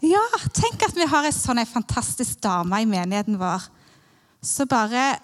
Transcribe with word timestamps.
Ja, 0.00 0.22
Tenk 0.56 0.80
at 0.86 0.96
vi 0.96 1.04
har 1.04 1.26
en 1.28 1.34
sånn 1.34 1.60
fantastisk 1.68 2.40
dame 2.40 2.78
i 2.80 2.88
menigheten 2.88 3.36
vår 3.40 3.66
som 4.40 4.68
bare 4.70 5.18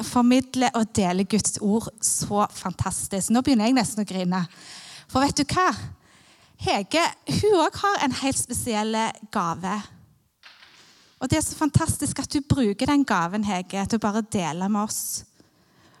formidler 0.00 0.72
og 0.78 0.88
deler 0.96 1.28
Guds 1.28 1.58
ord 1.60 1.90
så 2.00 2.46
fantastisk. 2.56 3.28
Nå 3.28 3.42
begynner 3.44 3.68
jeg 3.68 3.76
nesten 3.76 4.00
å 4.00 4.08
grine. 4.08 4.40
For 5.12 5.20
vet 5.20 5.36
du 5.36 5.44
hva? 5.44 5.68
Hege 6.62 7.02
hun 7.42 7.58
òg 7.60 7.76
har 7.82 8.06
en 8.06 8.16
helt 8.22 8.38
spesiell 8.40 8.96
gave. 9.34 9.74
Og 11.20 11.28
det 11.28 11.38
er 11.38 11.44
så 11.44 11.58
fantastisk 11.58 12.22
at 12.22 12.32
du 12.32 12.40
bruker 12.40 12.88
den 12.88 13.04
gaven, 13.04 13.44
Hege, 13.44 13.84
til 13.84 14.00
å 14.00 14.06
bare 14.06 14.24
dele 14.24 14.70
med 14.72 14.88
oss. 14.88 15.22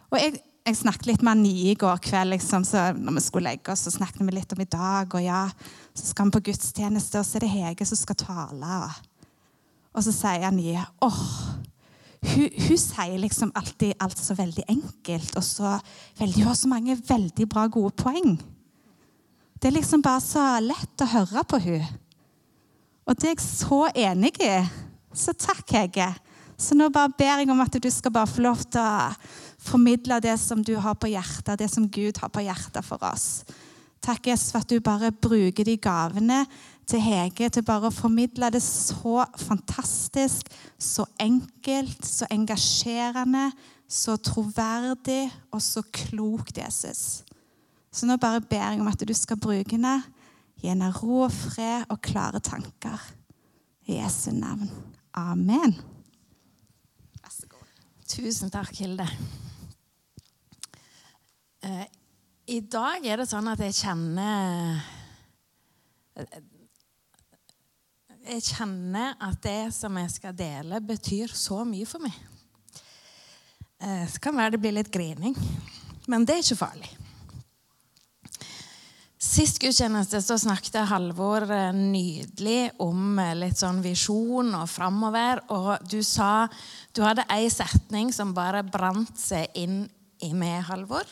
Og 0.08 0.16
jeg, 0.16 0.40
jeg 0.62 0.78
snakket 0.78 1.08
litt 1.08 1.22
med 1.26 1.34
Annie 1.34 1.72
i 1.72 1.78
går 1.78 1.98
kveld. 2.04 2.36
Liksom, 2.36 2.64
når 3.02 3.16
vi 3.16 3.24
skulle 3.24 3.50
legge 3.50 3.72
oss, 3.74 3.82
så 3.86 3.94
snakket 3.94 4.22
vi 4.22 4.36
litt 4.36 4.52
om 4.54 4.62
i 4.62 4.68
dag. 4.70 5.10
Og 5.10 5.24
ja, 5.24 5.44
så 5.94 6.06
skal 6.12 6.28
vi 6.28 6.36
på 6.36 6.44
gudstjeneste, 6.50 7.18
og 7.18 7.26
så 7.26 7.38
er 7.38 7.46
det 7.46 7.52
Hege 7.56 7.88
som 7.88 7.98
skal 7.98 8.20
tale. 8.22 8.78
Og 9.92 10.06
så 10.06 10.14
sier 10.14 10.46
Annie 10.48 10.80
åh, 11.04 11.24
hun, 12.22 12.46
hun, 12.46 12.78
sier 12.78 13.18
liksom 13.18 13.50
alltid 13.58 13.98
alt 14.00 14.18
så 14.18 14.36
veldig 14.38 14.64
enkelt, 14.70 15.34
og 15.36 15.44
så 15.44 15.74
veldig, 16.20 16.38
hun 16.38 16.50
har 16.52 16.58
så 16.60 16.70
mange 16.70 16.96
veldig 17.08 17.48
bra, 17.50 17.66
gode 17.66 17.96
poeng. 17.98 18.36
Det 19.58 19.70
er 19.70 19.76
liksom 19.76 20.02
bare 20.02 20.22
så 20.22 20.44
lett 20.62 21.02
å 21.02 21.10
høre 21.10 21.42
på 21.50 21.58
hun. 21.66 21.90
Og 23.02 23.18
det 23.18 23.32
er 23.32 23.34
jeg 23.34 23.42
så 23.42 23.84
enig 23.98 24.36
i. 24.42 24.54
Så 25.14 25.34
takk, 25.34 25.66
Hege. 25.74 26.12
Så 26.62 26.76
nå 26.78 26.86
bare 26.94 27.10
ber 27.18 27.40
jeg 27.42 27.50
om 27.50 27.60
at 27.64 27.74
du 27.82 27.90
skal 27.90 28.14
bare 28.14 28.30
få 28.30 28.44
lov 28.44 28.62
til 28.70 28.78
å 28.78 29.10
formidle 29.62 30.18
det 30.22 30.34
som 30.40 30.62
du 30.64 30.74
har 30.82 30.96
på 30.98 31.10
hjertet, 31.12 31.58
det 31.60 31.70
som 31.70 31.88
Gud 31.90 32.18
har 32.22 32.32
på 32.32 32.44
hjertet 32.44 32.84
for 32.86 33.02
oss. 33.06 33.44
Takk, 34.02 34.26
Jesus, 34.32 34.50
for 34.50 34.64
at 34.64 34.70
du 34.70 34.80
bare 34.82 35.12
bruker 35.14 35.66
de 35.66 35.76
gavene 35.78 36.42
til 36.90 37.02
Hege 37.04 37.46
til 37.54 37.62
bare 37.66 37.86
å 37.86 37.94
formidle 37.94 38.48
det 38.50 38.62
så 38.64 39.22
fantastisk, 39.38 40.48
så 40.74 41.06
enkelt, 41.22 42.02
så 42.02 42.26
engasjerende, 42.34 43.50
så 43.86 44.16
troverdig 44.18 45.28
og 45.52 45.62
så 45.62 45.84
klokt, 45.94 46.58
Jesus. 46.58 47.22
Så 47.92 48.08
nå 48.08 48.16
bare 48.18 48.42
ber 48.42 48.64
jeg 48.64 48.80
om 48.80 48.90
at 48.90 49.04
du 49.06 49.14
skal 49.14 49.38
bruke 49.38 49.76
henne. 49.76 50.00
Gi 50.58 50.70
henne 50.70 50.90
ro 50.96 51.24
og 51.26 51.34
fred 51.34 51.86
og 51.92 52.00
klare 52.02 52.40
tanker. 52.42 52.98
I 53.86 54.00
Jesu 54.00 54.30
navn. 54.34 54.70
Amen. 55.18 55.76
Vær 57.20 57.34
så 57.34 57.46
god. 57.50 57.70
Tusen 58.08 58.50
takk, 58.50 58.74
Hilde. 58.78 59.08
Eh, 61.62 61.84
I 62.46 62.58
dag 62.66 63.04
er 63.06 63.22
det 63.22 63.28
sånn 63.30 63.46
at 63.52 63.60
jeg 63.62 63.76
kjenner 63.84 64.82
Jeg 68.22 68.42
kjenner 68.46 69.14
at 69.22 69.38
det 69.42 69.70
som 69.74 69.96
jeg 69.98 70.10
skal 70.12 70.34
dele, 70.36 70.78
betyr 70.84 71.32
så 71.34 71.62
mye 71.66 71.86
for 71.88 72.02
meg. 72.04 72.14
Eh, 73.82 74.04
så 74.10 74.20
kan 74.22 74.36
være 74.38 74.54
det 74.54 74.60
blir 74.62 74.76
litt 74.76 74.92
grining, 74.94 75.34
men 76.06 76.26
det 76.26 76.36
er 76.36 76.44
ikke 76.44 76.60
farlig. 76.60 76.90
Sist 79.22 79.58
gudstjeneste 79.62 80.18
snakket 80.18 80.80
Halvor 80.90 81.46
eh, 81.50 81.70
nydelig 81.74 82.72
om 82.82 83.18
eh, 83.22 83.36
litt 83.38 83.58
sånn 83.58 83.78
visjon 83.82 84.50
og 84.58 84.70
framover. 84.70 85.44
Og 85.54 85.86
du 85.86 86.00
sa 86.06 86.48
du 86.94 87.04
hadde 87.06 87.26
ei 87.30 87.46
setning 87.50 88.10
som 88.14 88.34
bare 88.34 88.64
brant 88.66 89.14
seg 89.18 89.50
inn 89.58 89.84
i 90.22 90.32
meg, 90.34 90.64
Halvor. 90.66 91.06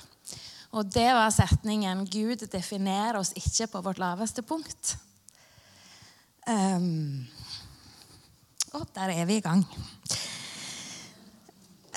Og 0.70 0.86
det 0.86 1.08
var 1.10 1.30
setningen 1.34 2.04
'Gud 2.06 2.46
definerer 2.52 3.18
oss 3.18 3.32
ikke 3.34 3.66
på 3.72 3.80
vårt 3.82 3.98
laveste 3.98 4.42
punkt'. 4.42 4.96
Um, 6.46 7.26
og 8.72 8.86
der 8.94 9.10
er 9.10 9.24
vi 9.26 9.36
i 9.40 9.44
gang. 9.44 9.64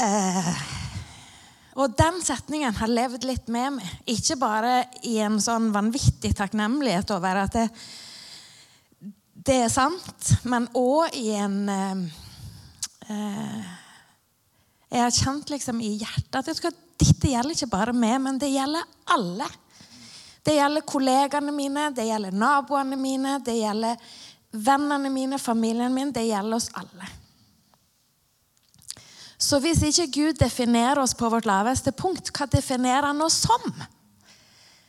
Uh, 0.02 0.54
og 1.74 1.94
den 1.98 2.20
setningen 2.22 2.76
har 2.78 2.92
levd 2.92 3.26
litt 3.26 3.48
med 3.54 3.78
meg. 3.78 3.94
Ikke 4.10 4.38
bare 4.42 4.74
i 5.10 5.18
en 5.26 5.40
sånn 5.42 5.72
vanvittig 5.74 6.34
takknemlighet 6.38 7.14
over 7.16 7.44
at 7.46 7.56
det, 7.58 7.68
det 9.34 9.60
er 9.66 9.74
sant, 9.74 10.34
men 10.50 10.68
òg 10.78 11.16
i 11.18 11.32
en 11.38 11.58
uh, 11.70 12.04
uh, 13.10 13.72
Jeg 14.94 15.02
har 15.02 15.16
kjent 15.18 15.50
liksom 15.50 15.82
i 15.82 15.96
hjertet 15.98 16.42
at 16.42 16.52
jeg 16.52 16.60
skal, 16.60 16.76
dette 17.04 17.32
gjelder 17.32 17.56
ikke 17.56 17.72
bare 17.72 17.94
meg, 17.96 18.16
men 18.24 18.40
det 18.40 18.52
gjelder 18.54 18.86
alle. 19.16 19.48
Det 20.44 20.56
gjelder 20.58 20.86
kollegaene 20.88 21.52
mine, 21.56 21.90
det 21.96 22.08
gjelder 22.08 22.36
naboene 22.36 22.98
mine, 23.00 23.38
det 23.44 23.56
gjelder 23.62 24.00
vennene 24.52 25.10
mine, 25.10 25.40
familien 25.40 25.94
min. 25.94 26.12
Det 26.12 26.26
gjelder 26.28 26.58
oss 26.58 26.70
alle. 26.80 27.10
Så 29.38 29.60
hvis 29.60 29.82
ikke 29.84 30.08
Gud 30.14 30.40
definerer 30.40 31.02
oss 31.02 31.16
på 31.16 31.28
vårt 31.32 31.48
laveste 31.48 31.92
punkt, 31.92 32.32
hva 32.32 32.48
definerer 32.48 33.10
han 33.10 33.22
oss 33.24 33.42
som? 33.44 33.66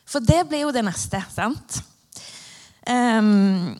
For 0.07 0.23
det 0.23 0.45
blir 0.47 0.63
jo 0.63 0.73
det 0.75 0.85
neste, 0.85 1.19
sant? 1.33 1.81
Um, 2.87 3.73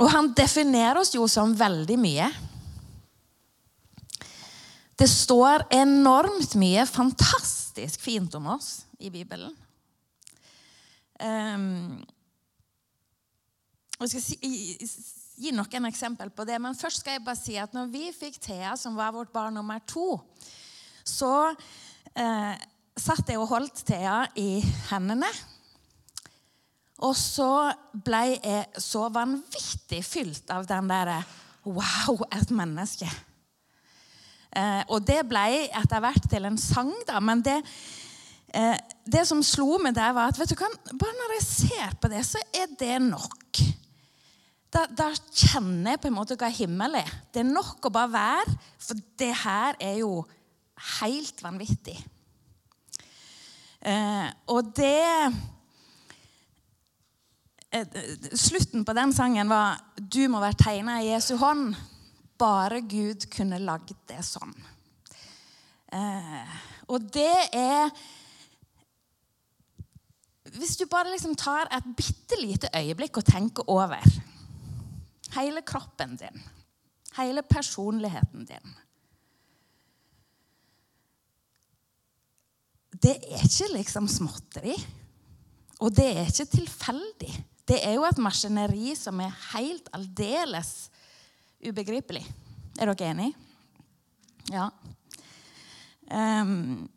og 0.00 0.08
han 0.10 0.32
definerer 0.36 1.00
oss 1.00 1.14
jo 1.14 1.28
som 1.30 1.54
veldig 1.56 1.96
mye. 2.00 2.28
Det 5.00 5.08
står 5.08 5.62
enormt 5.72 6.54
mye 6.60 6.82
fantastisk 6.84 8.02
fint 8.04 8.34
om 8.36 8.50
oss 8.52 8.82
i 9.00 9.08
Bibelen. 9.08 9.54
Um, 11.20 12.02
jeg 14.00 14.10
skal 14.12 14.24
si, 14.24 14.36
gi 15.40 15.52
noen 15.56 15.88
eksempel 15.88 16.28
på 16.36 16.44
det, 16.48 16.58
men 16.60 16.76
først 16.76 17.00
skal 17.00 17.16
jeg 17.16 17.24
bare 17.24 17.40
si 17.40 17.56
at 17.60 17.72
når 17.76 17.88
vi 17.94 18.10
fikk 18.12 18.36
Thea, 18.44 18.74
som 18.76 18.98
var 18.98 19.14
vårt 19.16 19.32
barn 19.32 19.56
nummer 19.56 19.80
to, 19.88 20.18
så 21.00 21.32
eh, 22.12 22.60
satt 23.00 23.32
jeg 23.32 23.40
og 23.40 23.48
holdt 23.54 23.80
Thea 23.88 24.26
i 24.36 24.60
hendene. 24.90 25.30
Og 27.08 27.16
så 27.16 27.70
ble 27.92 28.36
jeg 28.36 28.84
så 28.84 29.08
vanvittig 29.12 30.04
fylt 30.04 30.52
av 30.52 30.68
den 30.68 30.92
derre 30.92 31.22
Wow, 31.64 32.22
et 32.32 32.48
menneske. 32.56 33.08
Eh, 34.50 34.82
og 34.90 35.04
det 35.06 35.20
ble 35.30 35.66
etter 35.68 36.02
hvert 36.02 36.24
til 36.30 36.48
en 36.48 36.58
sang, 36.58 36.90
da. 37.06 37.20
Men 37.22 37.42
det, 37.46 37.60
eh, 38.54 38.76
det 39.06 39.26
som 39.28 39.42
slo 39.46 39.78
meg 39.78 39.94
der, 39.94 40.14
var 40.16 40.32
at 40.32 40.40
hva, 40.40 40.70
bare 40.90 41.18
når 41.18 41.36
jeg 41.38 41.46
ser 41.46 41.94
på 42.00 42.10
det, 42.10 42.24
så 42.26 42.42
er 42.54 42.72
det 42.78 42.96
nok. 43.04 43.62
Da, 44.70 44.84
da, 44.86 45.08
kjenner 45.34 45.96
jeg 45.96 46.02
på 46.02 46.10
en 46.10 46.18
måte 46.18 46.38
hva 46.38 46.50
himmel 46.54 47.00
er. 47.00 47.14
Det 47.34 47.42
er 47.42 47.48
nok 47.48 47.86
å 47.86 47.94
bare 47.94 48.12
være, 48.14 48.58
for 48.78 48.98
det 49.18 49.32
her 49.42 49.78
er 49.82 49.96
jo 50.02 50.20
helt 51.00 51.42
vanvittig. 51.42 51.96
Eh, 53.80 54.26
og 54.52 54.74
det 54.76 55.32
eh, 57.72 57.86
Slutten 58.36 58.84
på 58.84 58.92
den 58.92 59.12
sangen 59.16 59.48
var 59.48 59.80
'Du 59.96 60.28
må 60.28 60.40
være 60.40 60.58
tegna 60.60 61.00
i 61.00 61.14
Jesu 61.14 61.36
hånd'. 61.36 61.74
Bare 62.40 62.80
Gud 62.88 63.26
kunne 63.32 63.60
lagd 63.60 63.96
det 64.08 64.22
sånn. 64.24 64.54
Eh, 65.90 66.58
og 66.90 67.06
det 67.12 67.36
er 67.56 67.90
Hvis 70.50 70.76
du 70.78 70.84
bare 70.90 71.10
liksom 71.10 71.36
tar 71.38 71.68
et 71.70 71.86
bitte 71.98 72.38
lite 72.40 72.70
øyeblikk 72.74 73.20
og 73.20 73.26
tenker 73.26 73.66
over 73.70 74.06
Hele 75.36 75.62
kroppen 75.62 76.16
din. 76.18 76.40
Hele 77.14 77.42
personligheten 77.46 78.46
din. 78.48 78.72
Det 82.90 83.14
er 83.14 83.44
ikke 83.46 83.68
liksom 83.76 84.08
småtteri. 84.10 84.74
Og 85.80 85.94
det 85.94 86.08
er 86.10 86.26
ikke 86.26 86.50
tilfeldig. 86.50 87.30
Det 87.68 87.78
er 87.86 87.94
jo 87.94 88.04
et 88.04 88.18
maskineri 88.18 88.96
som 88.98 89.20
er 89.22 89.36
helt 89.52 89.86
aldeles 89.94 90.89
ubegripelig. 91.66 92.24
Er 92.80 92.90
dere 92.90 93.10
enige? 93.10 93.34
Ja. 94.50 94.68
Um, 96.10 96.88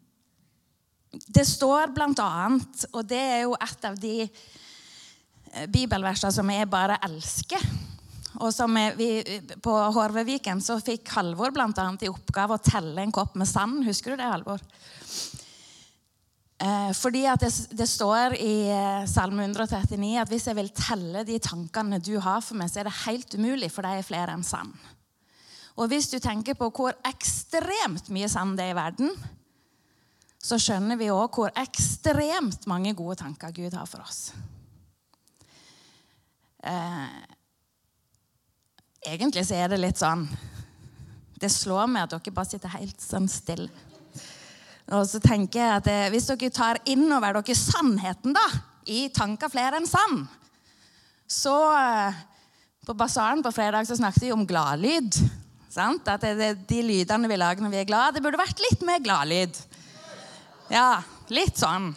det 1.12 1.46
står 1.46 1.94
blant 1.94 2.20
annet, 2.24 2.86
og 2.94 3.06
det 3.06 3.20
er 3.22 3.42
jo 3.44 3.54
et 3.60 3.86
av 3.86 3.98
de 4.02 4.16
bibelversene 5.70 6.34
som 6.34 6.50
jeg 6.50 6.66
bare 6.66 6.98
elsker 7.06 7.62
Og 8.42 8.50
som 8.50 8.74
vi, 8.98 9.22
på 9.62 9.74
Horveviken 9.94 10.62
så 10.66 10.80
fikk 10.82 11.12
Halvor 11.14 11.54
annet 11.54 12.08
i 12.08 12.10
oppgave 12.10 12.58
å 12.58 12.64
telle 12.64 13.04
en 13.04 13.14
kopp 13.14 13.36
med 13.38 13.46
sand. 13.46 13.84
Husker 13.86 14.16
du 14.16 14.24
det, 14.24 14.32
Halvor? 14.32 14.64
Eh, 16.62 16.92
fordi 16.94 17.24
det, 17.42 17.50
det, 17.74 17.88
står 17.90 18.36
i 18.38 18.70
eh, 18.70 19.06
Salme 19.10 19.44
139 19.48 20.12
at 20.22 20.30
hvis 20.30 20.48
jeg 20.48 20.58
vil 20.58 20.70
telle 20.78 21.24
de 21.26 21.40
tankene 21.42 22.00
du 22.00 22.16
har 22.22 22.44
for 22.46 22.60
meg, 22.60 22.70
så 22.70 22.82
er 22.82 22.90
det 22.90 23.00
helt 23.04 23.34
umulig, 23.36 23.72
for 23.74 23.86
de 23.86 23.98
er 23.98 24.06
flere 24.06 24.36
enn 24.36 24.46
sand. 24.46 24.74
Og 25.74 25.90
hvis 25.90 26.12
du 26.12 26.20
tenker 26.22 26.54
på 26.54 26.70
hvor 26.70 26.94
ekstremt 27.10 28.12
mye 28.14 28.30
sand 28.30 28.60
det 28.60 28.68
er 28.68 28.76
i 28.76 28.78
verden, 28.78 29.10
så 30.44 30.60
skjønner 30.60 31.00
vi 31.00 31.10
òg 31.10 31.34
hvor 31.34 31.54
ekstremt 31.58 32.68
mange 32.70 32.94
gode 32.94 33.18
tanker 33.24 33.56
Gud 33.56 33.74
har 33.74 33.88
for 33.90 34.04
oss. 34.06 34.34
Eh, 36.64 37.16
egentlig 39.10 39.48
så 39.48 39.58
er 39.58 39.74
det 39.74 39.82
litt 39.82 40.00
sånn 40.00 40.22
Det 41.36 41.50
slår 41.52 41.90
meg 41.92 42.06
at 42.06 42.14
dere 42.14 42.32
bare 42.38 42.48
sitter 42.54 42.72
helt 42.78 43.02
sånn 43.04 43.28
stille. 43.28 43.68
Og 44.94 45.08
så 45.10 45.22
tenker 45.24 45.60
jeg 45.62 45.80
at 45.82 45.90
eh, 45.90 46.10
Hvis 46.14 46.30
dere 46.30 46.54
tar 46.54 46.82
inn 46.90 47.08
over 47.10 47.40
dere 47.40 47.58
sannheten 47.58 48.36
da, 48.36 48.46
i 48.86 49.08
tanker 49.16 49.52
flere 49.52 49.80
enn 49.80 49.90
sann, 49.90 50.26
så 51.30 51.56
eh, 51.78 52.20
På 52.84 52.96
basaren 53.00 53.44
på 53.44 53.54
fredag 53.56 53.88
så 53.88 53.98
snakket 53.98 54.28
vi 54.28 54.34
om 54.36 54.46
gladlyd. 54.48 55.18
Sant? 55.72 56.08
At 56.12 56.26
det, 56.26 56.36
det, 56.38 56.52
De 56.70 56.82
lydene 56.86 57.32
vi 57.32 57.40
lager 57.40 57.64
når 57.64 57.74
vi 57.74 57.82
er 57.82 57.90
glad, 57.90 58.14
det 58.14 58.24
burde 58.26 58.42
vært 58.42 58.62
litt 58.68 58.84
mer 58.86 59.02
gladlyd. 59.04 59.58
Ja, 60.74 61.02
litt 61.34 61.58
sånn. 61.60 61.94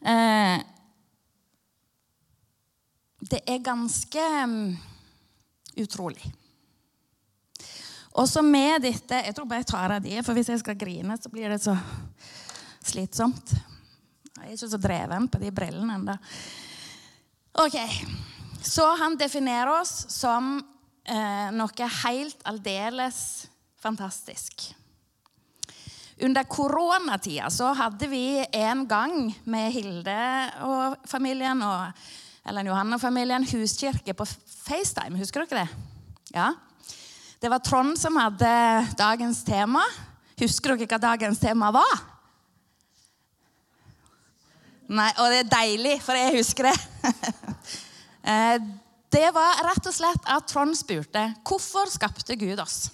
Eh, 0.00 0.58
det 3.30 3.42
er 3.46 3.62
ganske 3.62 4.26
um, 4.42 4.72
utrolig. 5.78 6.24
Også 8.18 8.42
med 8.42 8.82
dette 8.82 9.20
Jeg 9.22 9.34
tror 9.36 9.46
bare 9.46 9.62
jeg 9.62 9.70
tar 9.70 9.94
av 9.94 10.02
de, 10.02 10.16
for 10.26 10.34
hvis 10.34 10.50
jeg 10.50 10.62
skal 10.62 10.78
grine, 10.78 11.16
så 11.20 11.30
blir 11.30 11.52
det 11.52 11.60
så 11.62 11.76
slitsomt. 12.82 13.54
Jeg 14.40 14.48
er 14.48 14.56
ikke 14.56 14.72
så 14.72 14.80
dreven 14.80 15.28
på 15.30 15.40
de 15.42 15.52
brillene 15.54 15.98
ennå. 15.98 16.16
Ok, 17.60 17.76
Så 18.62 18.84
han 19.00 19.16
definerer 19.18 19.70
oss 19.72 20.06
som 20.12 20.58
eh, 21.04 21.48
noe 21.54 21.88
helt 22.04 22.42
aldeles 22.48 23.48
fantastisk. 23.80 24.66
Under 26.20 26.44
koronatida 26.44 27.48
så 27.50 27.70
hadde 27.76 28.08
vi 28.10 28.42
en 28.52 28.84
gang 28.88 29.30
med 29.48 29.72
Hilde 29.72 30.24
og 30.66 30.98
familien 31.08 31.62
og 31.64 32.02
eller 32.50 32.64
Johanna-familien 32.64 33.44
huskirke 33.52 34.14
på 34.16 34.26
FaceTime. 34.26 35.18
Husker 35.20 35.44
dere 35.44 35.64
det? 35.64 35.86
Ja. 36.34 36.50
Det 37.40 37.48
var 37.48 37.62
Trond 37.64 37.96
som 37.96 38.18
hadde 38.20 38.48
dagens 39.00 39.38
tema. 39.46 39.80
Husker 40.36 40.74
dere 40.76 40.88
hva 40.90 40.98
dagens 41.00 41.38
tema 41.40 41.70
var? 41.72 42.02
Nei, 44.90 45.08
Og 45.16 45.30
det 45.32 45.38
er 45.38 45.48
deilig, 45.54 45.94
for 46.04 46.18
jeg 46.18 46.36
husker 46.40 46.70
det. 46.70 46.76
Eh, 48.20 48.58
det 49.08 49.30
var 49.32 49.62
rett 49.64 49.86
og 49.88 49.94
slett 49.96 50.26
at 50.28 50.44
Trond 50.50 50.76
spurte 50.76 51.22
hvorfor 51.48 51.88
skapte 51.88 52.34
Gud 52.36 52.60
oss? 52.60 52.90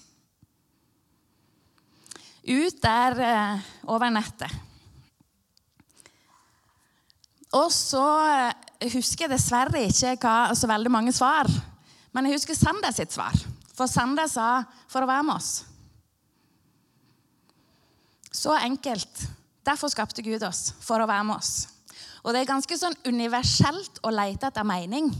Ut 2.47 2.79
der 2.79 3.19
eh, 3.27 3.65
over 3.91 4.15
nettet. 4.15 4.55
Og 7.59 7.75
så 7.75 8.07
husker 8.95 9.27
jeg 9.27 9.35
dessverre 9.35 9.83
ikke 9.89 10.15
hva, 10.23 10.55
så 10.55 10.71
veldig 10.71 10.95
mange 10.95 11.17
svar. 11.17 11.51
Men 12.15 12.31
jeg 12.31 12.39
husker 12.39 12.55
Sander 12.55 12.95
sitt 12.95 13.11
svar. 13.11 13.35
For 13.77 13.87
Sander 13.87 14.29
sa 14.29 14.65
'for 14.89 15.05
å 15.05 15.07
være 15.07 15.23
med 15.23 15.37
oss'. 15.37 15.65
Så 18.33 18.53
enkelt. 18.57 19.29
Derfor 19.65 19.89
skapte 19.89 20.23
Gud 20.23 20.43
oss, 20.43 20.73
for 20.81 21.01
å 21.01 21.09
være 21.09 21.25
med 21.25 21.37
oss. 21.37 21.69
Og 22.23 22.33
det 22.33 22.43
er 22.43 22.53
ganske 22.53 22.77
sånn 22.79 22.95
universelt 23.07 23.99
å 24.03 24.11
lete 24.11 24.47
etter 24.47 24.67
mening. 24.67 25.11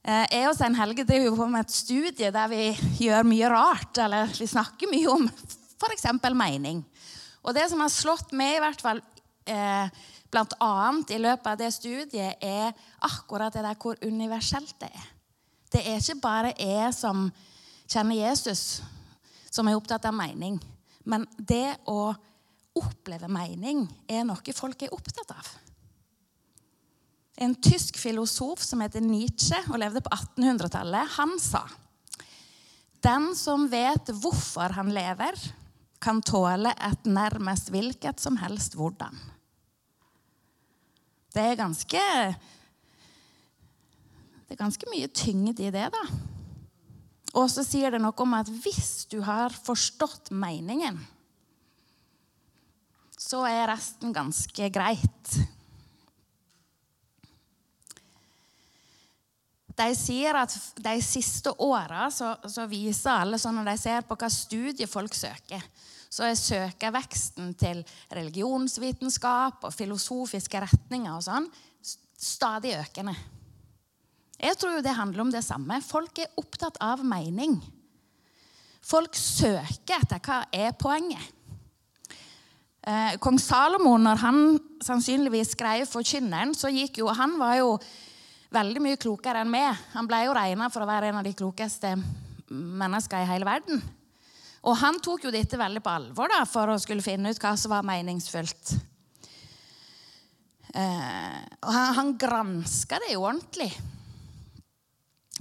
Eh, 0.00 0.26
jeg 0.32 0.48
og 0.48 0.54
Stein 0.56 0.74
Helge 0.74 1.04
driver 1.04 1.36
på 1.36 1.48
med 1.50 1.66
et 1.66 1.74
studie 1.74 2.30
der 2.32 2.48
vi 2.48 2.72
gjør 3.04 3.26
mye 3.28 3.50
rart. 3.52 3.98
Eller 3.98 4.26
vi 4.26 4.48
snakker 4.48 4.88
mye 4.88 5.12
om 5.12 5.28
f.eks. 5.28 6.06
mening. 6.32 6.84
Og 7.44 7.54
det 7.56 7.68
som 7.70 7.80
har 7.80 7.92
slått 7.92 8.32
meg, 8.36 8.56
i 8.56 8.64
hvert 8.64 8.84
fall 8.84 9.00
eh, 9.48 9.88
annet 10.60 11.10
i 11.10 11.20
løpet 11.20 11.46
av 11.46 11.58
det 11.58 11.72
studiet, 11.74 12.36
er 12.40 12.72
akkurat 13.00 13.52
det 13.52 13.64
der 13.64 13.80
hvor 13.80 13.96
universelt 14.04 14.76
det 14.80 14.92
er. 14.92 15.08
Det 15.70 15.82
er 15.86 16.00
ikke 16.00 16.20
bare 16.22 16.54
jeg 16.58 16.90
som 16.96 17.28
kjenner 17.90 18.18
Jesus, 18.18 18.82
som 19.50 19.68
er 19.68 19.78
opptatt 19.78 20.06
av 20.08 20.16
mening. 20.16 20.58
Men 21.06 21.26
det 21.38 21.78
å 21.90 22.12
oppleve 22.80 23.30
mening 23.30 23.84
er 24.10 24.26
noe 24.26 24.54
folk 24.54 24.82
er 24.82 24.94
opptatt 24.94 25.34
av. 25.34 25.50
En 27.40 27.54
tysk 27.56 27.96
filosof 27.98 28.60
som 28.62 28.82
heter 28.84 29.02
Nietzsche 29.02 29.58
og 29.70 29.78
levde 29.80 30.02
på 30.04 30.12
1800-tallet, 30.12 31.14
han 31.16 31.38
sa 31.40 31.64
den 33.00 33.30
som 33.36 33.64
vet 33.72 34.10
hvorfor 34.20 34.74
han 34.76 34.92
lever, 34.92 35.38
kan 36.00 36.20
tåle 36.24 36.72
et 36.80 37.06
nærmest 37.08 37.70
hvilket 37.72 38.20
som 38.20 38.36
helst 38.40 38.76
hvordan. 38.76 39.16
Det 41.30 41.44
er 41.44 41.60
ganske 41.60 42.02
Det 44.50 44.56
er 44.56 44.64
ganske 44.64 44.90
mye 44.90 45.06
tyngde 45.14 45.62
i 45.62 45.70
det, 45.70 45.84
da. 45.94 46.00
Og 47.38 47.46
så 47.52 47.62
sier 47.62 47.94
det 47.94 48.00
noe 48.02 48.16
om 48.24 48.32
at 48.34 48.50
hvis 48.50 49.04
du 49.06 49.20
har 49.22 49.54
forstått 49.54 50.32
meningen, 50.34 50.98
så 53.14 53.44
er 53.46 53.68
resten 53.70 54.10
ganske 54.10 54.72
greit. 54.74 55.38
De 59.78 59.88
sier 59.94 60.34
at 60.42 60.58
de 60.82 60.98
siste 60.98 61.54
åra 61.62 62.10
så, 62.10 62.34
så, 62.50 62.66
viser 62.66 63.22
alle 63.22 63.38
sånn 63.38 63.60
når 63.62 63.70
de 63.70 63.78
ser 63.86 64.02
på 64.08 64.18
hva 64.18 64.34
studie 64.34 64.90
folk 64.90 65.14
søker, 65.14 65.62
så 66.10 66.26
er 66.26 66.34
søkerveksten 66.34 67.54
til 67.54 67.86
religionsvitenskap 68.10 69.62
og 69.62 69.78
filosofiske 69.78 70.66
retninger 70.66 71.14
og 71.14 71.22
sånn 71.30 71.46
stadig 72.18 72.74
økende. 72.82 73.14
Jeg 74.40 74.56
tror 74.56 74.78
jo 74.78 74.84
det 74.84 74.96
handler 74.96 75.26
om 75.26 75.32
det 75.32 75.42
samme. 75.44 75.82
Folk 75.84 76.18
er 76.22 76.32
opptatt 76.40 76.78
av 76.80 77.02
mening. 77.04 77.58
Folk 78.80 79.16
søker 79.18 80.00
etter 80.00 80.22
hva 80.24 80.40
er 80.48 80.72
poenget. 80.80 81.36
Eh, 82.80 83.18
Kong 83.20 83.36
Salomo, 83.36 83.98
når 84.00 84.22
han 84.22 84.38
sannsynligvis 84.80 85.52
skrev 85.52 85.84
'Forkynneren', 85.84 86.56
så 86.56 86.72
gikk 86.72 86.98
jo 86.98 87.08
Han 87.08 87.38
var 87.38 87.56
jo 87.56 87.78
veldig 88.50 88.80
mye 88.80 88.96
klokere 88.96 89.42
enn 89.42 89.50
meg. 89.50 89.76
Han 89.92 90.06
ble 90.06 90.24
jo 90.24 90.34
regna 90.34 90.70
for 90.70 90.82
å 90.82 90.88
være 90.88 91.08
en 91.08 91.20
av 91.20 91.24
de 91.24 91.34
klokeste 91.36 91.94
mennesker 92.48 93.22
i 93.22 93.28
hele 93.28 93.44
verden. 93.44 93.82
Og 94.64 94.76
han 94.76 94.98
tok 95.00 95.24
jo 95.24 95.30
dette 95.30 95.56
veldig 95.56 95.82
på 95.82 95.92
alvor 95.92 96.28
da, 96.28 96.44
for 96.44 96.72
å 96.72 96.80
skulle 96.80 97.04
finne 97.04 97.30
ut 97.30 97.38
hva 97.38 97.56
som 97.56 97.70
var 97.70 97.86
meningsfullt. 97.86 98.74
Eh, 100.74 101.40
og 101.62 101.72
han, 101.72 101.94
han 101.94 102.18
granska 102.18 102.98
det 102.98 103.12
jo 103.14 103.24
ordentlig. 103.24 103.70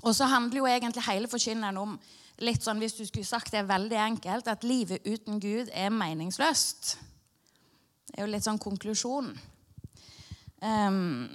Og 0.04 0.16
så 0.16 0.30
handler 0.32 0.62
jo 0.62 0.70
egentlig 0.70 1.04
hele 1.08 1.28
forkynneren 1.28 1.80
om 1.82 1.98
litt 2.44 2.64
sånn, 2.64 2.80
hvis 2.80 2.96
du 2.96 3.04
skulle 3.06 3.28
sagt 3.28 3.52
det 3.52 3.66
veldig 3.68 4.00
enkelt, 4.00 4.48
at 4.48 4.64
livet 4.68 5.04
uten 5.08 5.42
Gud 5.44 5.72
er 5.76 5.92
meningsløst. 5.92 6.94
Det 8.08 8.16
er 8.18 8.26
jo 8.26 8.32
litt 8.32 8.46
sånn 8.48 8.62
konklusjonen. 8.62 9.36
Um, 10.60 11.28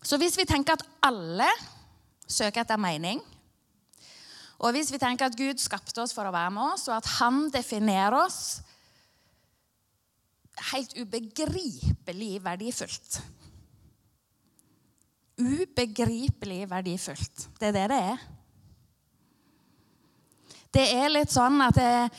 så 0.00 0.16
hvis 0.20 0.36
vi 0.36 0.48
tenker 0.48 0.76
at 0.76 0.86
alle 1.04 1.48
søker 2.28 2.62
etter 2.62 2.80
mening, 2.80 3.20
og 4.60 4.74
hvis 4.76 4.90
vi 4.92 5.00
tenker 5.00 5.28
at 5.28 5.36
Gud 5.36 5.60
skapte 5.60 6.02
oss 6.02 6.12
for 6.16 6.28
å 6.28 6.34
være 6.34 6.52
med 6.52 6.74
oss, 6.74 6.88
og 6.88 6.98
at 6.98 7.08
han 7.20 7.46
definerer 7.52 8.16
oss 8.20 8.40
helt 10.72 10.92
ubegripelig 11.00 12.34
verdifullt 12.44 13.20
Ubegripelig 15.40 16.66
verdifullt. 16.70 17.48
Det 17.58 17.70
er 17.70 17.76
det 17.76 17.88
det 17.92 18.02
er. 18.10 18.28
Det 20.70 20.84
er 21.00 21.10
litt 21.10 21.32
sånn 21.32 21.58
at 21.64 21.78
jeg, 21.80 22.10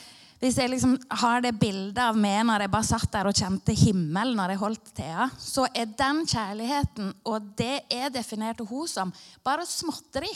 hvis 0.42 0.58
jeg 0.60 0.72
liksom 0.74 0.96
har 1.22 1.40
det 1.44 1.54
bildet 1.56 2.02
av 2.02 2.18
meg 2.18 2.42
når 2.44 2.66
jeg 2.66 2.72
bare 2.74 2.88
satt 2.90 3.12
der 3.14 3.30
og 3.30 3.38
kjente 3.38 3.76
himmelen 3.78 4.36
når 4.36 4.52
jeg 4.52 4.60
holdt 4.60 4.90
Thea, 4.98 5.28
så 5.40 5.64
er 5.72 5.94
den 5.96 6.24
kjærligheten 6.28 7.14
og 7.30 7.52
det 7.56 7.86
er 7.88 8.12
definert 8.12 8.60
hun 8.68 8.90
som, 8.90 9.14
bare 9.44 9.64
småtteri 9.68 10.32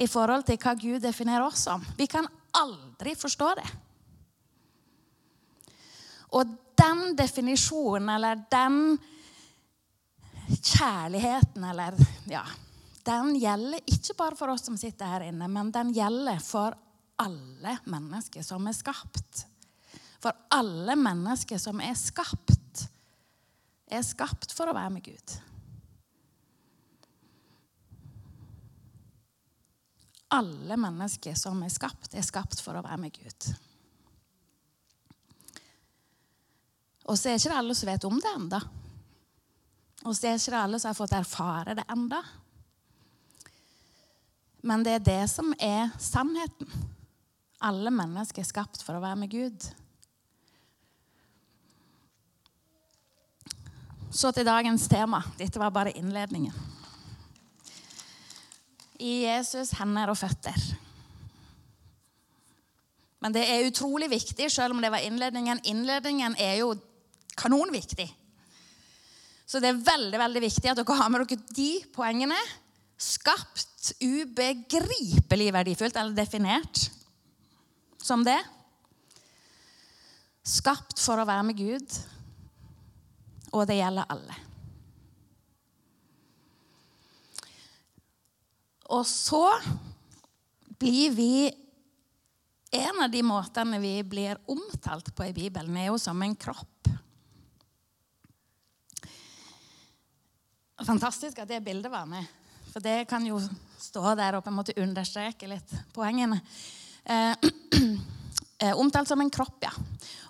i 0.00 0.08
forhold 0.08 0.46
til 0.48 0.56
hva 0.62 0.72
Gud 0.78 1.02
definerer 1.04 1.44
oss 1.44 1.66
som. 1.68 1.84
Vi 1.98 2.08
kan 2.08 2.28
aldri 2.56 3.12
forstå 3.18 3.48
det. 3.60 3.68
Og 6.32 6.48
den 6.78 7.16
definisjonen, 7.18 8.08
eller 8.14 8.40
den 8.50 8.96
kjærligheten, 10.48 11.64
eller 11.64 11.96
ja 12.30 12.42
Den 13.06 13.34
gjelder 13.34 13.80
ikke 13.86 14.14
bare 14.18 14.36
for 14.38 14.52
oss 14.52 14.66
som 14.68 14.76
sitter 14.78 15.10
her 15.10 15.24
inne, 15.26 15.48
men 15.50 15.72
den 15.74 15.90
gjelder 15.94 16.38
for 16.42 16.76
alle 17.22 17.76
mennesker 17.90 18.44
som 18.46 18.66
er 18.70 18.76
skapt. 18.76 19.46
For 20.22 20.34
alle 20.54 20.94
mennesker 20.98 21.58
som 21.58 21.80
er 21.82 21.96
skapt, 21.98 22.84
er 23.90 24.04
skapt 24.06 24.54
for 24.54 24.70
å 24.70 24.76
være 24.76 24.92
med 24.94 25.04
Gud. 25.08 25.34
Alle 30.32 30.78
mennesker 30.80 31.34
som 31.36 31.58
er 31.66 31.74
skapt, 31.74 32.14
er 32.14 32.24
skapt 32.24 32.62
for 32.62 32.78
å 32.78 32.84
være 32.86 33.00
med 33.02 33.18
Gud. 33.18 33.50
Og 37.10 37.18
så 37.18 37.32
er 37.32 37.40
ikke 37.40 37.50
det 37.50 37.58
alle 37.58 37.76
som 37.76 37.90
vet 37.90 38.06
om 38.08 38.22
det 38.22 38.32
enda. 38.38 38.62
Og 40.02 40.16
så 40.16 40.28
er 40.28 40.38
ikke 40.38 40.54
det 40.54 40.62
alle 40.62 40.80
som 40.82 40.90
har 40.90 40.98
fått 40.98 41.14
erfare 41.14 41.76
det 41.78 41.84
enda. 41.92 42.22
Men 44.62 44.82
det 44.86 44.96
er 44.96 45.06
det 45.06 45.22
som 45.30 45.54
er 45.58 45.90
sannheten. 46.02 46.70
Alle 47.62 47.90
mennesker 47.94 48.42
er 48.42 48.48
skapt 48.48 48.82
for 48.82 48.98
å 48.98 49.02
være 49.02 49.20
med 49.22 49.30
Gud. 49.30 49.66
Så 54.12 54.30
til 54.34 54.46
dagens 54.46 54.88
tema. 54.90 55.22
Dette 55.38 55.58
var 55.62 55.72
bare 55.74 55.94
innledningen. 55.96 56.54
I 59.02 59.22
Jesus 59.24 59.72
hender 59.78 60.12
og 60.12 60.18
føtter. 60.18 60.58
Men 63.22 63.34
det 63.34 63.42
er 63.46 63.66
utrolig 63.66 64.10
viktig, 64.10 64.50
selv 64.50 64.74
om 64.74 64.82
det 64.82 64.90
var 64.92 65.02
innledningen. 65.06 65.62
Innledningen 65.64 66.34
er 66.38 66.58
jo 66.60 66.74
kanonviktig. 67.38 68.08
Så 69.52 69.60
det 69.60 69.68
er 69.68 69.82
veldig 69.84 70.16
veldig 70.16 70.40
viktig 70.46 70.70
at 70.70 70.78
dere 70.80 70.94
har 70.96 71.10
med 71.12 71.26
dere 71.26 71.50
de 71.52 71.72
poengene. 71.92 72.38
Skapt 72.96 73.90
ubegripelig 74.00 75.50
verdifullt, 75.52 75.98
eller 76.00 76.16
definert 76.16 76.86
som 78.00 78.24
det. 78.24 78.38
Skapt 80.48 80.96
for 81.02 81.20
å 81.20 81.26
være 81.28 81.44
med 81.50 81.60
Gud, 81.60 81.98
og 83.52 83.66
det 83.68 83.76
gjelder 83.76 84.08
alle. 84.14 84.38
Og 88.96 89.04
så 89.08 89.44
blir 90.80 91.12
vi 91.18 91.34
En 92.72 93.02
av 93.04 93.10
de 93.12 93.20
måtene 93.20 93.76
vi 93.82 93.98
blir 94.00 94.38
omtalt 94.48 95.10
på 95.12 95.26
i 95.26 95.34
Bibelen, 95.36 95.74
er 95.76 95.90
jo 95.90 95.98
som 96.00 96.22
en 96.24 96.32
kropp. 96.32 96.88
Fantastisk 100.80 101.42
at 101.42 101.50
det 101.50 101.60
bildet 101.64 101.92
var 101.92 102.06
med, 102.08 102.24
for 102.72 102.80
det 102.80 103.04
kan 103.10 103.24
jo 103.26 103.36
stå 103.78 104.14
der 104.18 104.38
og 104.38 104.44
på 104.44 104.50
en 104.50 104.56
måte 104.56 104.76
understreke 104.80 105.50
litt 105.50 105.74
poengene. 105.92 106.40
Eh, 107.04 107.34
eh, 108.62 108.72
omtalt 108.72 109.08
som 109.08 109.20
en 109.20 109.30
kropp, 109.30 109.60
ja. 109.66 109.72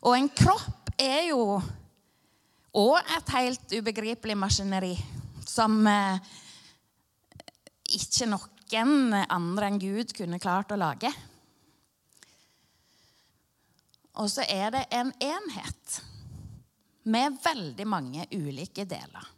Og 0.02 0.16
en 0.16 0.28
kropp 0.34 0.90
er 0.98 1.28
jo 1.30 1.60
òg 2.72 3.12
et 3.16 3.34
helt 3.36 3.74
ubegripelig 3.78 4.36
maskineri 4.38 4.94
som 5.46 5.78
eh, 5.86 6.32
ikke 7.92 8.30
noen 8.32 9.12
andre 9.28 9.68
enn 9.68 9.80
Gud 9.80 10.14
kunne 10.16 10.40
klart 10.40 10.72
å 10.72 10.80
lage. 10.80 11.10
Og 14.20 14.28
så 14.32 14.44
er 14.48 14.72
det 14.72 14.86
en 14.92 15.12
enhet 15.20 16.00
med 17.08 17.36
veldig 17.44 17.86
mange 17.88 18.26
ulike 18.32 18.84
deler. 18.88 19.28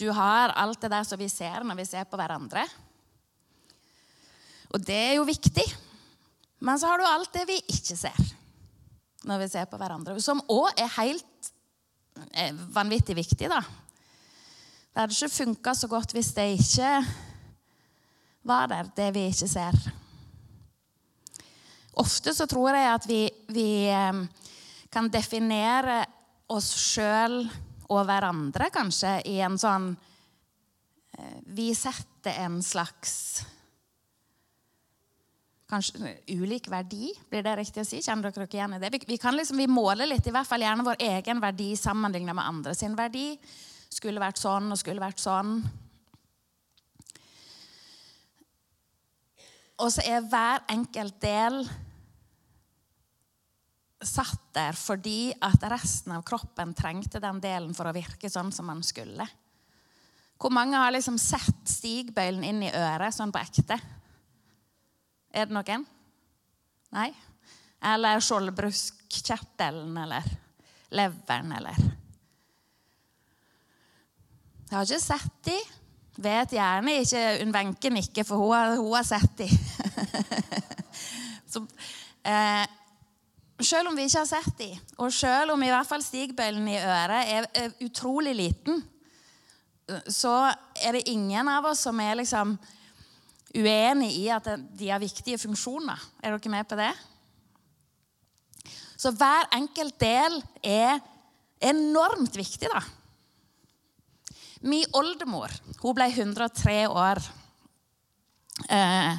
Du 0.00 0.08
har 0.16 0.54
alt 0.56 0.80
det 0.80 0.88
der 0.92 1.04
som 1.04 1.20
vi 1.20 1.28
ser 1.28 1.64
når 1.66 1.76
vi 1.82 1.88
ser 1.90 2.06
på 2.08 2.16
hverandre. 2.16 2.64
Og 4.72 4.80
det 4.80 4.96
er 4.96 5.16
jo 5.18 5.26
viktig. 5.28 5.66
Men 6.64 6.80
så 6.80 6.88
har 6.88 7.00
du 7.00 7.08
alt 7.08 7.32
det 7.34 7.46
vi 7.50 7.58
ikke 7.60 7.98
ser 7.98 8.20
når 9.28 9.42
vi 9.42 9.48
ser 9.52 9.66
på 9.68 9.76
hverandre. 9.76 10.16
Som 10.24 10.40
òg 10.48 10.72
er 10.80 10.88
helt 10.96 11.50
er 12.32 12.56
vanvittig 12.72 13.16
viktig, 13.16 13.48
da. 13.52 13.60
Det 14.90 15.02
hadde 15.02 15.16
ikke 15.16 15.36
funka 15.36 15.74
så 15.76 15.88
godt 15.90 16.14
hvis 16.16 16.32
det 16.36 16.46
ikke 16.56 16.92
var 18.48 18.70
der, 18.72 18.88
det 18.96 19.10
vi 19.14 19.26
ikke 19.28 19.48
ser. 19.48 19.76
Ofte 22.00 22.32
så 22.34 22.46
tror 22.48 22.72
jeg 22.74 22.88
at 22.88 23.08
vi, 23.08 23.20
vi 23.52 23.68
eh, 23.92 24.22
kan 24.92 25.10
definere 25.12 26.02
oss 26.50 26.72
sjøl 26.80 27.44
og 27.90 28.04
hverandre 28.06 28.70
kanskje 28.72 29.16
i 29.28 29.38
en 29.44 29.58
sånn 29.60 29.90
eh, 31.18 31.40
Vi 31.56 31.72
setter 31.74 32.38
en 32.44 32.60
slags 32.62 33.14
Kanskje 35.70 36.16
ulik 36.34 36.66
verdi, 36.66 37.12
blir 37.30 37.44
det 37.46 37.52
riktig 37.60 37.84
å 37.84 37.86
si? 37.86 38.00
Kjenner 38.02 38.32
dere 38.34 38.48
igjen 38.50 38.72
i 38.74 38.80
det? 38.82 38.88
Vi, 38.90 38.98
vi 39.06 39.18
liksom, 39.20 39.60
vi 39.60 39.68
måler 39.70 40.08
litt, 40.10 40.26
i 40.26 40.32
hvert 40.34 40.48
fall 40.48 40.64
gjerne 40.64 40.82
vår 40.82 40.98
egen 41.06 41.38
verdi 41.38 41.68
sammenlignet 41.78 42.34
med 42.34 42.42
andre 42.42 42.74
sin 42.74 42.96
verdi. 42.98 43.36
Skulle 43.86 44.18
vært 44.18 44.40
sånn 44.42 44.66
og 44.74 44.80
skulle 44.80 45.02
vært 45.02 45.22
sånn. 45.22 45.60
Og 49.78 49.92
så 49.94 50.02
er 50.10 50.26
hver 50.26 50.66
enkelt 50.74 51.22
del 51.22 51.62
satt 54.00 54.54
der 54.56 54.76
fordi 54.76 55.30
at 55.44 55.62
resten 55.70 56.14
av 56.16 56.24
kroppen 56.26 56.72
trengte 56.76 57.20
den 57.20 57.40
delen 57.42 57.74
for 57.76 57.88
å 57.88 57.94
virke 57.94 58.30
sånn 58.32 58.52
som 58.52 58.68
man 58.70 58.82
skulle. 58.86 59.26
Hvor 60.40 60.52
mange 60.56 60.78
har 60.80 60.92
liksom 60.94 61.18
sett 61.20 61.68
stigbøylen 61.68 62.44
inn 62.48 62.62
i 62.64 62.72
øret 62.72 63.12
sånn 63.12 63.32
på 63.32 63.42
ekte? 63.42 63.76
Er 65.30 65.46
det 65.46 65.54
noen? 65.54 65.84
Nei? 66.96 67.10
Eller 67.90 68.22
skjoldbruskkjertelen 68.24 69.98
eller 70.04 70.24
leveren 70.96 71.52
eller 71.56 71.76
Jeg 74.70 74.76
har 74.76 74.86
ikke 74.86 75.02
sett 75.02 75.38
de. 75.46 75.58
Vet 76.20 76.52
gjerne 76.54 76.96
ikke 77.00 77.22
Unn 77.42 77.54
Wenche 77.54 77.90
nikker, 77.90 78.26
for 78.28 78.38
hun 78.38 78.52
har, 78.54 78.74
hun 78.78 78.92
har 78.94 79.06
sett 79.08 79.32
de. 79.40 79.48
Så, 81.52 81.64
eh, 82.22 82.66
selv 83.66 83.90
om 83.90 83.96
vi 83.96 84.06
ikke 84.08 84.22
har 84.22 84.28
sett 84.28 84.56
dem, 84.58 84.78
og 84.98 85.12
selv 85.12 85.54
om 85.54 85.62
i 85.62 85.70
hvert 85.70 85.88
fall 85.88 86.02
stigbøylen 86.04 86.68
i 86.70 86.78
øret 86.80 87.32
er, 87.34 87.74
utrolig 87.84 88.34
liten, 88.36 88.82
så 90.08 90.52
er 90.78 90.96
det 90.96 91.08
ingen 91.10 91.48
av 91.50 91.66
oss 91.72 91.82
som 91.86 91.98
er 92.00 92.20
liksom 92.20 92.54
uenig 93.50 94.12
i 94.20 94.28
at 94.30 94.46
de 94.78 94.90
har 94.90 95.02
viktige 95.02 95.40
funksjoner. 95.42 95.98
Er 96.22 96.36
dere 96.36 96.52
med 96.52 96.68
på 96.70 96.78
det? 96.78 96.92
Så 99.00 99.10
hver 99.16 99.48
enkelt 99.56 99.96
del 100.00 100.38
er 100.62 101.00
enormt 101.60 102.36
viktig, 102.36 102.68
da. 102.70 102.82
Min 104.60 104.84
oldemor 104.92 105.52
hun 105.80 105.96
ble 105.96 106.10
103 106.12 106.82
år. 106.92 107.20
Eh, 108.68 109.14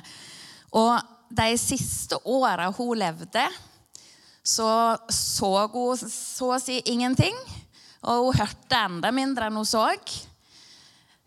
og 0.78 0.94
de 1.34 1.48
siste 1.58 2.20
åra 2.30 2.70
hun 2.78 2.94
levde, 3.00 3.48
så 4.44 4.98
så 5.14 5.52
hun 5.74 5.98
så 5.98 6.54
å 6.56 6.60
si 6.62 6.80
ingenting. 6.90 7.36
Og 8.10 8.32
hun 8.32 8.40
hørte 8.42 8.80
enda 8.80 9.12
mindre 9.14 9.48
enn 9.48 9.60
hun 9.60 9.68
så. 9.68 9.86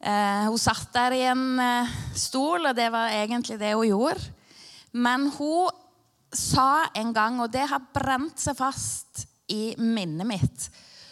Eh, 0.04 0.44
hun 0.48 0.58
satt 0.58 0.90
der 0.94 1.14
i 1.16 1.22
en 1.30 1.60
eh, 1.62 1.94
stol, 2.18 2.66
og 2.66 2.74
det 2.76 2.90
var 2.92 3.14
egentlig 3.14 3.60
det 3.60 3.74
hun 3.76 3.88
gjorde. 3.88 4.32
Men 4.92 5.28
hun 5.38 5.70
sa 6.34 6.90
en 6.94 7.12
gang, 7.14 7.38
og 7.40 7.52
det 7.54 7.68
har 7.70 7.90
brent 7.94 8.42
seg 8.42 8.58
fast 8.58 9.24
i 9.50 9.74
minnet 9.76 10.24
mitt 10.24 10.68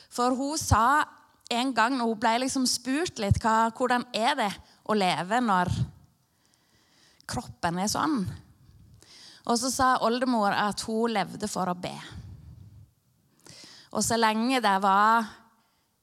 For 0.08 0.32
hun 0.32 0.56
sa 0.56 1.04
en 1.52 1.72
gang 1.76 1.98
når 1.98 2.08
hun 2.08 2.20
ble 2.20 2.32
liksom 2.46 2.64
spurt 2.68 3.20
litt 3.20 3.36
hva, 3.42 3.70
hvordan 3.76 4.06
er 4.16 4.38
det 4.38 4.50
å 4.88 4.96
leve 4.96 5.40
når 5.44 5.70
kroppen 7.28 7.78
er 7.82 7.90
sånn. 7.92 8.22
Og 9.50 9.58
så 9.58 9.70
sa 9.74 9.92
oldemor 10.06 10.54
at 10.54 10.84
hun 10.86 11.14
levde 11.16 11.48
for 11.50 11.70
å 11.70 11.78
be. 11.78 11.94
Og 13.92 14.04
så 14.04 14.16
lenge 14.16 14.62
det 14.62 14.74
var 14.84 15.26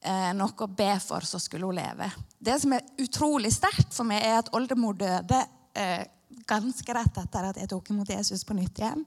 eh, 0.03 0.31
noe 0.37 0.65
å 0.65 0.67
be 0.67 0.91
for, 1.01 1.25
så 1.25 1.39
skulle 1.41 1.69
hun 1.69 1.79
leve. 1.79 2.09
Det 2.37 2.57
som 2.61 2.75
er 2.75 2.85
utrolig 3.01 3.51
sterkt 3.55 3.95
for 3.95 4.07
meg, 4.07 4.23
er 4.23 4.41
at 4.41 4.51
oldemor 4.55 4.99
døde 4.99 5.39
eh, 5.73 6.03
ganske 6.49 6.93
rett 6.95 7.17
etter 7.21 7.49
at 7.49 7.57
jeg 7.61 7.71
tok 7.71 7.89
imot 7.93 8.11
Jesus 8.11 8.43
på 8.45 8.57
nytt 8.57 8.83
igjen. 8.83 9.05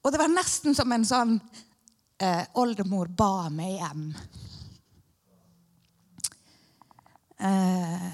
Og 0.00 0.12
det 0.12 0.20
var 0.20 0.32
nesten 0.32 0.76
som 0.76 0.92
en 0.92 1.04
sånn 1.04 1.34
eh, 2.20 2.44
Oldemor 2.60 3.10
ba 3.12 3.50
meg 3.52 3.76
hjem. 3.76 4.06
Eh, 7.40 8.08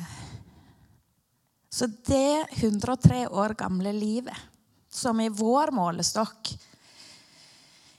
så 1.71 1.87
det 2.09 2.47
103 2.59 3.27
år 3.29 3.55
gamle 3.59 3.93
livet, 3.95 4.35
som 4.97 5.21
i 5.21 5.29
vår 5.29 5.73
målestokk 5.77 6.53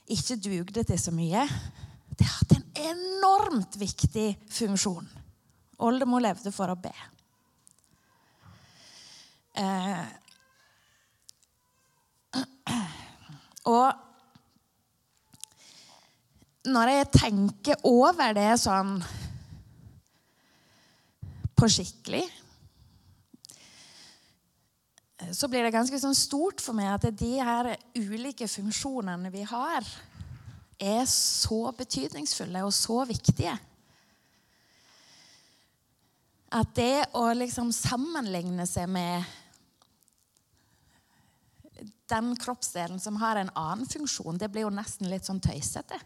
ikke 0.08 0.38
dugde 0.40 0.84
til 0.88 0.98
så 1.00 1.12
mye, 1.14 1.44
det 2.18 2.26
hatt 2.26 2.54
en 2.56 2.64
enormt 2.90 3.76
viktig 3.78 4.28
funksjon. 4.50 5.06
Oldemor 5.84 6.24
levde 6.24 6.50
for 6.54 6.72
å 6.72 6.78
be. 6.80 6.94
Eh, 9.58 10.06
og 13.74 13.88
når 16.68 16.92
jeg 16.92 17.12
tenker 17.14 17.86
over 17.86 18.34
det 18.36 18.50
sånn 18.60 18.98
på 21.58 21.70
skikkelig 21.70 22.26
så 25.32 25.48
blir 25.50 25.66
det 25.66 25.74
ganske 25.74 25.98
sånn 25.98 26.16
stort 26.16 26.62
for 26.62 26.76
meg 26.78 26.92
at 26.92 27.08
de 27.18 27.32
her 27.42 27.72
ulike 27.98 28.46
funksjonene 28.50 29.32
vi 29.34 29.42
har, 29.50 29.86
er 30.78 31.02
så 31.10 31.72
betydningsfulle 31.74 32.62
og 32.62 32.70
så 32.74 33.02
viktige. 33.08 33.56
At 36.54 36.70
det 36.78 37.08
å 37.18 37.26
liksom 37.34 37.74
sammenligne 37.74 38.64
seg 38.68 38.86
med 38.88 39.26
den 42.08 42.30
kroppsdelen 42.40 43.02
som 43.02 43.18
har 43.20 43.36
en 43.36 43.50
annen 43.58 43.90
funksjon, 43.90 44.38
det 44.40 44.48
blir 44.52 44.64
jo 44.64 44.72
nesten 44.72 45.10
litt 45.10 45.26
sånn 45.28 45.42
tøysete. 45.44 45.98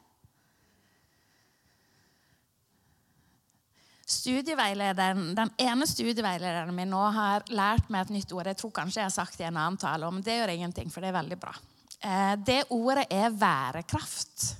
Studieveilederen, 4.12 5.34
Den 5.34 5.50
ene 5.58 5.86
studieveilederen 5.88 6.74
min 6.76 6.90
nå 6.92 7.02
har 7.16 7.46
lært 7.48 7.88
meg 7.90 8.06
et 8.06 8.16
nytt 8.18 8.32
ord. 8.36 8.50
Jeg 8.50 8.60
tror 8.60 8.74
kanskje 8.76 9.00
jeg 9.00 9.08
har 9.08 9.14
sagt 9.14 9.38
det 9.38 9.46
i 9.46 9.50
en 9.50 9.60
annen 9.60 9.80
tale, 9.80 10.10
men 10.12 10.24
det 10.24 10.36
gjør 10.36 10.52
ingenting, 10.52 10.90
for 10.92 11.00
det 11.00 11.12
er 11.12 11.20
veldig 11.20 11.38
bra. 11.40 11.54
Eh, 12.02 12.34
det 12.44 12.58
ordet 12.74 13.06
er 13.10 13.32
værekraft. 13.32 14.50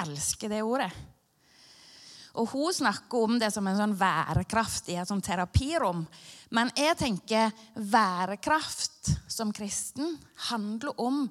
Elsker 0.00 0.52
det 0.52 0.62
ordet. 0.62 0.90
Og 2.38 2.48
Hun 2.52 2.72
snakker 2.72 3.24
om 3.24 3.38
det 3.40 3.50
som 3.52 3.66
en 3.66 3.78
sånn 3.78 3.96
værekraft 3.98 4.88
i 4.92 4.98
et 5.00 5.08
sånn 5.08 5.22
terapirom. 5.24 6.04
Men 6.54 6.70
jeg 6.78 6.96
tenker 7.00 7.50
værekraft 7.74 9.14
som 9.30 9.50
kristen 9.54 10.14
handler 10.50 10.94
om 11.02 11.24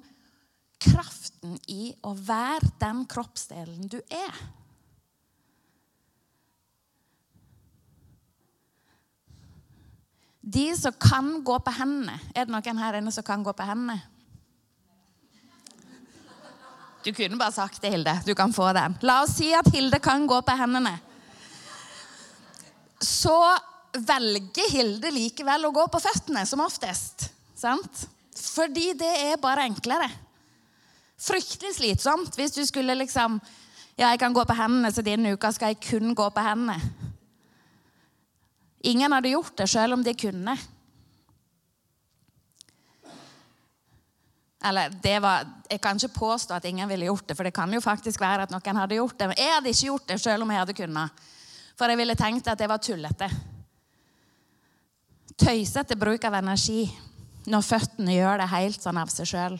kraften 0.80 1.56
i 1.68 1.90
å 2.04 2.12
være 2.16 2.74
den 2.80 3.04
kroppsdelen 3.08 3.88
du 3.88 3.98
er. 4.00 4.40
De 10.40 10.70
som 10.76 10.92
kan 10.96 11.42
gå 11.44 11.58
på 11.60 11.72
hendene 11.76 12.14
Er 12.32 12.46
det 12.46 12.54
noen 12.54 12.78
her 12.80 12.96
inne 12.96 13.12
som 13.12 13.24
kan 13.26 13.42
gå 13.44 13.52
på 13.52 13.66
hendene? 13.68 13.98
Du 17.04 17.12
kunne 17.16 17.38
bare 17.40 17.52
sagt 17.52 17.80
det, 17.80 17.94
Hilde. 17.94 18.12
Du 18.26 18.34
kan 18.36 18.52
få 18.52 18.66
den. 18.76 18.98
La 19.00 19.22
oss 19.24 19.38
si 19.38 19.54
at 19.56 19.68
Hilde 19.72 19.96
kan 20.04 20.26
gå 20.28 20.36
på 20.44 20.56
hendene. 20.56 20.98
Så 23.00 23.36
velger 23.96 24.68
Hilde 24.74 25.08
likevel 25.14 25.64
å 25.64 25.72
gå 25.72 25.86
på 25.88 26.00
føttene, 26.02 26.44
som 26.44 26.60
oftest. 26.60 27.30
Sant? 27.56 28.04
Fordi 28.36 28.92
det 29.00 29.14
er 29.30 29.40
bare 29.40 29.64
enklere. 29.64 30.10
Fryktelig 31.20 31.74
slitsomt 31.76 32.36
hvis 32.36 32.54
du 32.56 32.62
skulle 32.68 32.96
liksom 33.00 33.40
Ja, 33.98 34.12
jeg 34.14 34.20
kan 34.22 34.32
gå 34.32 34.44
på 34.48 34.54
hendene, 34.56 34.88
så 34.92 35.02
denne 35.04 35.34
uka 35.36 35.50
skal 35.52 35.74
jeg 35.74 35.82
kun 35.84 36.14
gå 36.16 36.28
på 36.32 36.44
hendene. 36.44 36.78
Ingen 38.80 39.12
hadde 39.12 39.32
gjort 39.34 39.56
det 39.60 39.68
selv 39.68 39.98
om 39.98 40.04
de 40.04 40.14
kunne. 40.16 40.54
Eller 44.64 44.92
det 45.02 45.18
var, 45.22 45.46
Jeg 45.70 45.80
kan 45.80 45.96
ikke 45.96 46.18
påstå 46.18 46.54
at 46.54 46.64
ingen 46.64 46.88
ville 46.88 47.04
gjort 47.04 47.28
det, 47.28 47.36
for 47.36 47.44
det 47.44 47.54
kan 47.54 47.72
jo 47.72 47.80
faktisk 47.80 48.20
være 48.20 48.42
at 48.42 48.50
noen 48.50 48.76
hadde 48.76 48.94
gjort 48.94 49.18
det. 49.18 49.28
Men 49.28 49.38
jeg 49.38 49.54
hadde 49.54 49.68
ikke 49.68 49.86
gjort 49.86 50.08
det 50.08 50.20
selv 50.20 50.42
om 50.42 50.50
jeg 50.50 50.58
hadde 50.58 50.76
kunnet. 50.76 51.22
For 51.78 51.88
jeg 51.88 51.96
ville 51.96 52.16
tenkt 52.16 52.48
at 52.48 52.58
det 52.58 52.68
var 52.68 52.82
tullete. 52.82 53.30
Tøysete 55.40 55.96
bruk 55.96 56.24
av 56.28 56.36
energi 56.36 56.82
når 57.48 57.64
føttene 57.64 58.16
gjør 58.18 58.42
det 58.42 58.50
helt 58.52 58.82
sånn 58.82 59.00
av 59.00 59.12
seg 59.12 59.30
sjøl. 59.30 59.56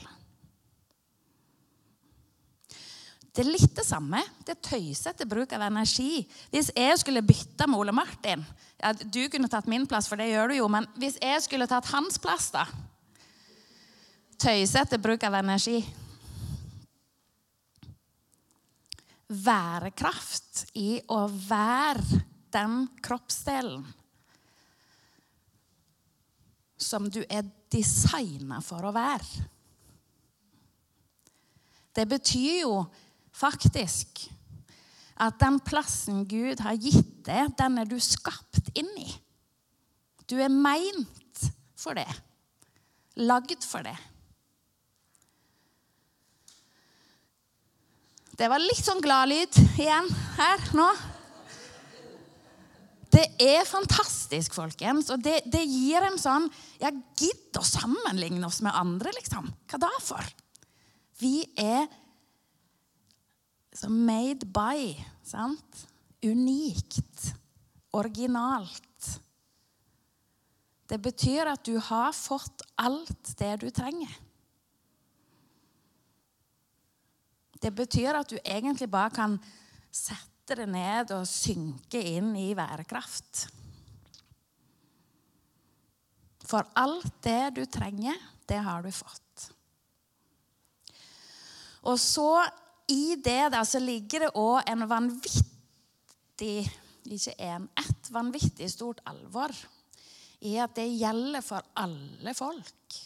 Det 3.30 3.44
er 3.44 3.52
litt 3.52 3.74
det 3.76 3.86
samme. 3.86 4.20
Det 4.42 4.56
er 4.56 4.62
tøysete 4.66 5.26
bruk 5.30 5.52
av 5.54 5.62
energi. 5.68 6.24
Hvis 6.50 6.72
jeg 6.74 6.98
skulle 6.98 7.22
bytte 7.22 7.68
med 7.70 7.78
Ole 7.78 7.94
Martin 7.94 8.42
ja, 8.80 8.92
Du 8.92 9.22
kunne 9.30 9.50
tatt 9.50 9.70
min 9.70 9.86
plass, 9.86 10.08
for 10.10 10.18
det 10.18 10.32
gjør 10.32 10.50
du 10.50 10.56
jo, 10.58 10.68
men 10.72 10.88
hvis 10.98 11.18
jeg 11.22 11.44
skulle 11.44 11.68
tatt 11.70 11.92
hans 11.94 12.18
plass, 12.22 12.50
da 12.54 12.66
Tøysete 14.40 14.96
bruk 14.96 15.24
av 15.28 15.34
energi. 15.36 15.82
Værekraft 19.28 20.64
i 20.80 20.94
å 21.12 21.26
være 21.28 22.22
den 22.50 22.86
kroppsdelen 23.04 23.84
som 26.80 27.10
du 27.12 27.20
er 27.28 27.44
designa 27.70 28.62
for 28.64 28.88
å 28.88 28.94
være. 28.96 29.44
Det 31.94 32.06
betyr 32.08 32.62
jo 32.62 32.74
faktisk 33.40 34.28
at 35.20 35.36
den 35.40 35.58
plassen 35.64 36.24
Gud 36.28 36.62
har 36.64 36.78
gitt 36.80 37.18
deg, 37.26 37.52
den 37.58 37.80
er 37.80 37.88
du 37.88 37.98
skapt 38.00 38.70
inn 38.78 38.88
i. 39.00 39.08
Du 40.30 40.38
er 40.40 40.52
meint 40.52 41.44
for 41.80 41.96
det. 41.98 42.08
Lagd 43.20 43.66
for 43.66 43.84
det. 43.84 43.96
Det 48.40 48.48
var 48.48 48.62
litt 48.62 48.80
sånn 48.80 49.02
gladlyd 49.04 49.56
igjen 49.76 50.06
her 50.38 50.62
nå. 50.78 50.86
Det 53.10 53.26
er 53.42 53.66
fantastisk, 53.66 54.54
folkens. 54.54 55.10
Og 55.12 55.20
det, 55.20 55.42
det 55.50 55.64
gir 55.66 56.06
en 56.06 56.16
sånn 56.20 56.46
Ja, 56.80 56.92
gidd 57.18 57.58
å 57.58 57.66
sammenligne 57.66 58.46
oss 58.46 58.62
med 58.64 58.76
andre, 58.78 59.12
liksom. 59.18 59.50
Hva 59.68 59.80
da 59.82 59.90
for? 60.00 60.24
Vi 61.20 61.42
er 61.58 61.90
så 63.80 63.88
made 63.88 64.46
by. 64.46 64.92
Sant? 65.24 65.86
Unikt. 66.22 67.32
Originalt. 67.96 69.20
Det 70.90 70.98
betyr 70.98 71.48
at 71.48 71.64
du 71.64 71.78
har 71.78 72.12
fått 72.12 72.64
alt 72.82 73.32
det 73.38 73.54
du 73.62 73.70
trenger. 73.72 74.12
Det 77.60 77.70
betyr 77.76 78.18
at 78.18 78.28
du 78.32 78.38
egentlig 78.40 78.88
bare 78.90 79.12
kan 79.14 79.38
sette 79.92 80.56
det 80.58 80.66
ned 80.68 81.12
og 81.14 81.28
synke 81.28 82.00
inn 82.16 82.32
i 82.36 82.50
værekraft. 82.58 83.46
For 86.50 86.66
alt 86.74 87.12
det 87.22 87.52
du 87.60 87.62
trenger, 87.70 88.16
det 88.50 88.58
har 88.66 88.82
du 88.82 88.90
fått. 88.90 89.50
Og 91.86 92.00
så 92.00 92.42
i 92.90 93.16
det 93.16 93.52
der 93.54 93.64
så 93.66 93.80
ligger 93.82 94.26
det 94.26 94.32
òg 94.38 94.62
en 94.70 94.86
vanvittig 94.90 96.54
Ikke 97.10 97.34
en, 97.42 97.64
ett 97.80 98.10
vanvittig 98.12 98.68
stort 98.70 99.00
alvor 99.08 99.50
i 100.46 100.54
at 100.62 100.76
det 100.76 100.86
gjelder 100.94 101.42
for 101.42 101.64
alle 101.80 102.34
folk. 102.36 102.98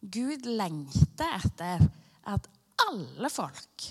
Gud 0.00 0.46
lengter 0.46 1.34
etter 1.36 1.84
at 2.30 2.48
alle 2.88 3.30
folk 3.30 3.88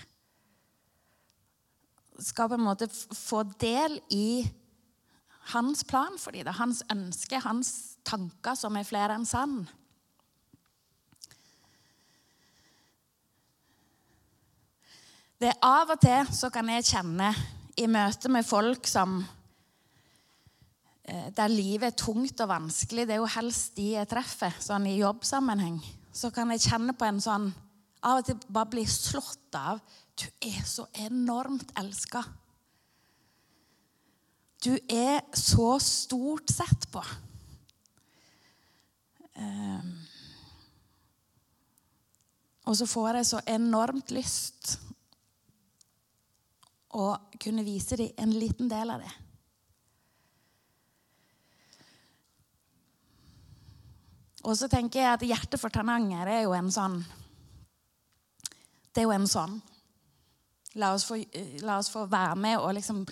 skal 2.17 2.49
på 2.49 2.57
en 2.57 2.65
måte 2.65 2.87
få 2.89 3.43
del 3.61 3.99
i 4.09 4.47
hans 5.53 5.83
plan 5.87 6.17
for 6.19 6.35
dem. 6.35 6.49
Hans 6.57 6.81
ønske, 6.91 7.39
hans 7.43 7.71
tanker, 8.07 8.55
som 8.57 8.75
er 8.79 8.87
flere 8.87 9.15
enn 9.15 9.27
sann. 9.27 9.61
Det 15.37 15.51
er 15.51 15.57
Av 15.61 15.91
og 15.93 15.99
til 16.01 16.29
så 16.33 16.49
kan 16.49 16.65
jeg 16.73 16.85
kjenne 16.87 17.29
i 17.77 17.85
møte 17.85 18.29
med 18.33 18.45
folk 18.45 18.87
som 18.89 19.19
eh, 21.05 21.27
der 21.37 21.51
livet 21.53 21.91
er 21.91 21.99
tungt 21.99 22.41
og 22.41 22.49
vanskelig, 22.49 23.05
det 23.05 23.13
er 23.13 23.21
jo 23.21 23.29
helst 23.35 23.75
de 23.77 23.91
jeg 23.91 24.09
treffer 24.09 24.55
sånn 24.57 24.87
i 24.89 24.95
jobbsammenheng, 24.97 25.77
så 26.09 26.31
kan 26.33 26.49
jeg 26.55 26.65
kjenne 26.65 26.97
på 26.97 27.05
en 27.05 27.21
sånn 27.21 27.51
Av 28.07 28.21
og 28.21 28.27
til 28.27 28.37
bare 28.53 28.69
bli 28.69 28.83
slått 28.85 29.55
av. 29.57 29.79
Du 30.15 30.27
er 30.45 30.59
så 30.69 30.83
enormt 31.01 31.71
elska. 31.81 32.21
Du 34.63 34.77
er 34.85 35.25
så 35.35 35.79
stort 35.81 36.53
sett 36.53 36.85
på. 36.93 37.01
Um, 39.33 39.89
og 42.69 42.77
så 42.77 42.85
får 42.85 43.17
jeg 43.17 43.29
så 43.33 43.41
enormt 43.57 44.13
lyst 44.13 44.77
og 46.95 47.39
kunne 47.41 47.65
vise 47.67 47.97
dem 47.99 48.13
en 48.17 48.35
liten 48.35 48.69
del 48.71 48.93
av 48.93 49.03
det. 49.03 49.13
Og 54.47 54.55
så 54.55 54.69
tenker 54.71 55.01
jeg 55.01 55.11
at 55.11 55.25
Hjertet 55.27 55.59
for 55.59 55.73
Tananger 55.73 56.29
er 56.31 56.45
jo 56.45 56.53
en 56.55 56.69
sånn 56.71 57.01
Det 58.93 59.01
er 59.01 59.09
jo 59.09 59.11
en 59.13 59.27
sånn. 59.27 59.57
La 60.79 60.93
oss 60.95 61.03
få, 61.05 61.17
la 61.65 61.75
oss 61.81 61.89
få 61.91 62.05
være 62.09 62.37
med 62.39 62.55
og 62.61 62.71
liksom 62.77 63.03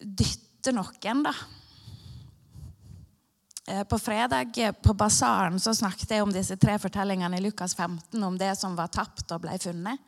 dytte 0.00 0.72
noen, 0.74 1.22
da. 1.26 1.34
Eh, 3.66 3.84
på 3.84 3.98
fredag 3.98 4.58
eh, 4.58 4.72
på 4.72 4.94
basaren 4.98 5.60
så 5.60 5.72
snakket 5.74 6.10
jeg 6.10 6.24
om 6.24 6.32
disse 6.34 6.56
tre 6.60 6.74
fortellingene 6.78 7.38
i 7.38 7.44
Lukas 7.44 7.76
15 7.78 8.26
om 8.26 8.36
det 8.38 8.50
som 8.60 8.74
var 8.76 8.90
tapt 8.92 9.30
og 9.32 9.44
ble 9.46 9.56
funnet. 9.62 10.02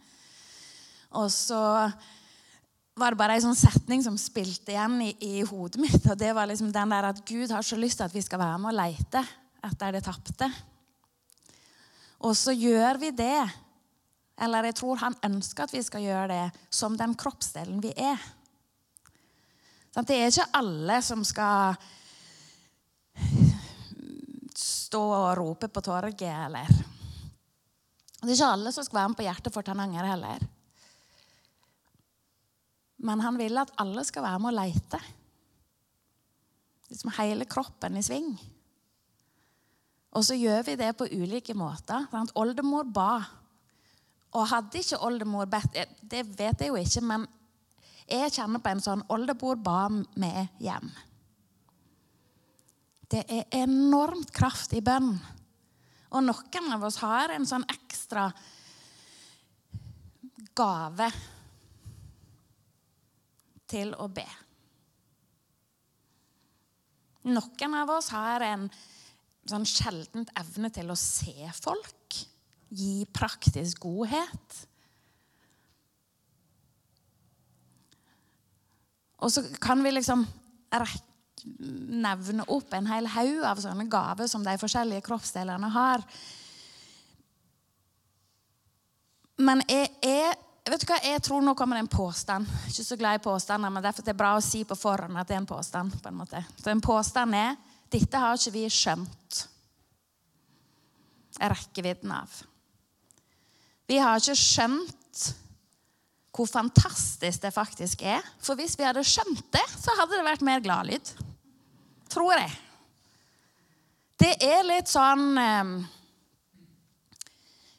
Og 1.16 1.30
så 1.32 1.60
var 2.96 3.12
det 3.12 3.20
bare 3.20 3.34
en 3.36 3.44
sånn 3.44 3.58
setning 3.58 4.00
som 4.00 4.14
spilte 4.16 4.72
igjen 4.72 4.96
i, 5.04 5.10
i, 5.20 5.42
hodet 5.44 5.82
mitt. 5.82 6.00
og 6.08 6.16
det 6.16 6.32
var 6.32 6.48
liksom 6.48 6.70
den 6.72 6.94
der 6.94 7.10
at 7.10 7.20
Gud 7.28 7.52
har 7.52 7.64
så 7.66 7.76
lyst 7.76 8.00
til 8.00 8.08
at 8.08 8.14
vi 8.14 8.22
skal 8.24 8.40
være 8.40 8.56
med 8.62 8.72
og 8.72 8.78
leite 8.78 9.20
etter 9.68 9.92
det 9.92 10.02
tapte. 10.06 10.48
Og 12.24 12.32
så 12.38 12.54
gjør 12.56 12.96
vi 13.02 13.12
det. 13.12 13.44
Eller 14.40 14.70
jeg 14.70 14.78
tror 14.80 15.02
han 15.02 15.18
ønsker 15.28 15.66
at 15.66 15.74
vi 15.76 15.84
skal 15.84 16.04
gjøre 16.06 16.30
det 16.32 16.64
som 16.72 16.96
den 16.96 17.12
kroppsdelen 17.20 17.84
vi 17.84 17.92
er. 18.00 18.16
Sånn, 19.92 20.08
det 20.08 20.16
er 20.16 20.32
ikke 20.32 20.48
alle 20.56 20.98
som 21.04 21.24
skal 21.24 21.76
stå 24.56 25.04
og 25.04 25.30
rope 25.36 25.68
på 25.68 25.84
torget, 25.84 26.28
eller 26.32 26.68
Det 28.16 28.30
er 28.32 28.36
ikke 28.38 28.52
alle 28.56 28.72
som 28.72 28.84
skal 28.84 29.02
være 29.02 29.12
med 29.12 29.20
på 29.20 29.24
Hjertet 29.28 29.52
for 29.52 29.64
Tananger 29.64 30.14
heller. 30.14 30.52
Men 33.06 33.22
han 33.22 33.38
vil 33.38 33.58
at 33.60 33.72
alle 33.80 34.04
skal 34.06 34.24
være 34.26 34.42
med 34.42 34.52
og 34.52 34.58
leite. 34.58 35.00
Liksom 36.90 37.14
hele 37.18 37.46
kroppen 37.50 37.98
i 37.98 38.04
sving. 38.04 38.30
Og 40.16 40.24
så 40.24 40.36
gjør 40.38 40.62
vi 40.66 40.76
det 40.80 40.92
på 40.96 41.08
ulike 41.12 41.54
måter. 41.54 42.06
Sant? 42.10 42.34
Oldemor 42.38 42.88
ba. 42.88 43.10
Og 44.36 44.48
hadde 44.50 44.80
ikke 44.80 45.00
oldemor 45.04 45.48
bedt 45.48 45.76
Det 46.02 46.22
vet 46.36 46.60
jeg 46.60 46.72
jo 46.72 46.78
ikke, 46.80 47.02
men 47.04 47.26
jeg 48.06 48.32
kjenner 48.36 48.62
på 48.62 48.70
en 48.70 48.82
sånn 48.82 49.02
Oldemor 49.10 49.58
ba 49.58 49.86
med 49.90 50.60
hjem. 50.62 50.90
Det 53.10 53.22
er 53.30 53.48
enormt 53.62 54.30
kraft 54.34 54.74
i 54.78 54.82
bønn. 54.82 55.14
Og 56.14 56.22
noen 56.22 56.72
av 56.74 56.86
oss 56.86 57.00
har 57.02 57.34
en 57.34 57.46
sånn 57.46 57.66
ekstra 57.70 58.28
gave 60.56 61.10
til 63.70 63.92
å 63.98 64.08
be. 64.12 64.26
Noen 67.26 67.74
av 67.74 67.90
oss 67.96 68.12
har 68.14 68.44
en 68.46 68.68
sånn 69.46 69.66
sjeldent 69.66 70.30
evne 70.38 70.70
til 70.74 70.90
å 70.90 70.98
se 70.98 71.50
folk, 71.58 72.20
gi 72.70 73.06
praktisk 73.14 73.82
godhet. 73.86 74.62
Og 79.22 79.32
så 79.32 79.42
kan 79.62 79.82
vi 79.82 79.94
liksom 79.94 80.26
nevne 82.06 82.44
opp 82.52 82.74
en 82.74 82.88
hel 82.90 83.06
haug 83.14 83.44
av 83.46 83.60
sånne 83.62 83.86
gaver 83.90 84.28
som 84.30 84.44
de 84.44 84.56
forskjellige 84.60 85.04
kroppsdelene 85.06 85.70
har. 85.74 86.04
Men 89.36 89.62
jeg, 89.68 89.90
jeg, 90.02 90.34
vet 90.72 90.82
du 90.82 90.88
hva, 90.90 90.98
jeg 91.04 91.22
tror 91.22 91.44
nå 91.46 91.54
kommer 91.58 91.78
det 91.78 91.84
en 91.84 91.92
påstand. 91.92 92.48
Ikke 92.66 92.84
så 92.84 92.98
glad 92.98 93.20
i 93.20 93.22
påstander, 93.22 93.70
men 93.70 93.84
derfor 93.84 94.02
er 94.02 94.10
det 94.10 94.18
bra 94.18 94.32
å 94.36 94.44
si 94.44 94.64
på 94.66 94.78
forhånd 94.78 95.18
at 95.20 95.28
det 95.28 95.36
er 95.36 95.42
en 95.44 95.48
påstand. 95.48 95.94
på 96.02 96.10
en 96.10 96.18
måte. 96.18 96.42
Så 96.58 96.72
en 96.72 96.82
påstand 96.82 97.38
er 97.38 97.54
dette 97.92 98.18
har 98.18 98.34
ikke 98.34 98.54
vi 98.56 98.66
skjønt 98.72 99.42
rekkevidden 101.38 102.12
av. 102.12 102.32
Vi 103.86 103.98
har 104.02 104.18
ikke 104.18 104.34
skjønt 104.38 104.96
hvor 106.36 106.48
fantastisk 106.50 107.42
det 107.42 107.54
faktisk 107.54 108.02
er. 108.04 108.24
For 108.42 108.58
hvis 108.58 108.76
vi 108.78 108.84
hadde 108.84 109.04
skjønt 109.06 109.44
det, 109.54 109.64
så 109.72 109.94
hadde 109.96 110.18
det 110.18 110.26
vært 110.26 110.44
mer 110.44 110.60
gladlyd. 110.64 111.12
Tror 112.12 112.34
jeg. 112.36 112.52
Det 114.20 114.32
er 114.44 114.64
litt 114.64 114.88
sånn 114.88 115.36
eh, 115.36 115.70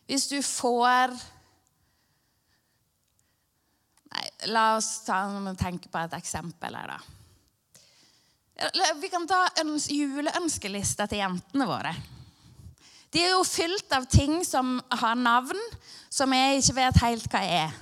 Hvis 0.05 0.27
du 0.29 0.37
får 0.45 1.15
Nei, 4.13 4.26
la 4.45 4.75
oss 4.77 5.01
ta, 5.05 5.23
tenke 5.57 5.89
på 5.89 5.97
et 6.03 6.13
eksempel 6.17 6.75
her, 6.77 6.93
da. 6.93 6.99
Vi 8.97 9.09
kan 9.13 9.27
ta 9.29 9.43
juleønskelista 9.93 11.05
til 11.09 11.21
jentene 11.21 11.67
våre. 11.69 11.93
De 13.13 13.21
er 13.23 13.35
jo 13.35 13.43
fylt 13.47 13.91
av 13.93 14.07
ting 14.09 14.41
som 14.45 14.79
har 15.01 15.15
navn 15.17 15.59
som 16.09 16.33
jeg 16.33 16.61
ikke 16.61 16.77
vet 16.79 17.03
helt 17.03 17.27
hva 17.31 17.43
er. 17.45 17.75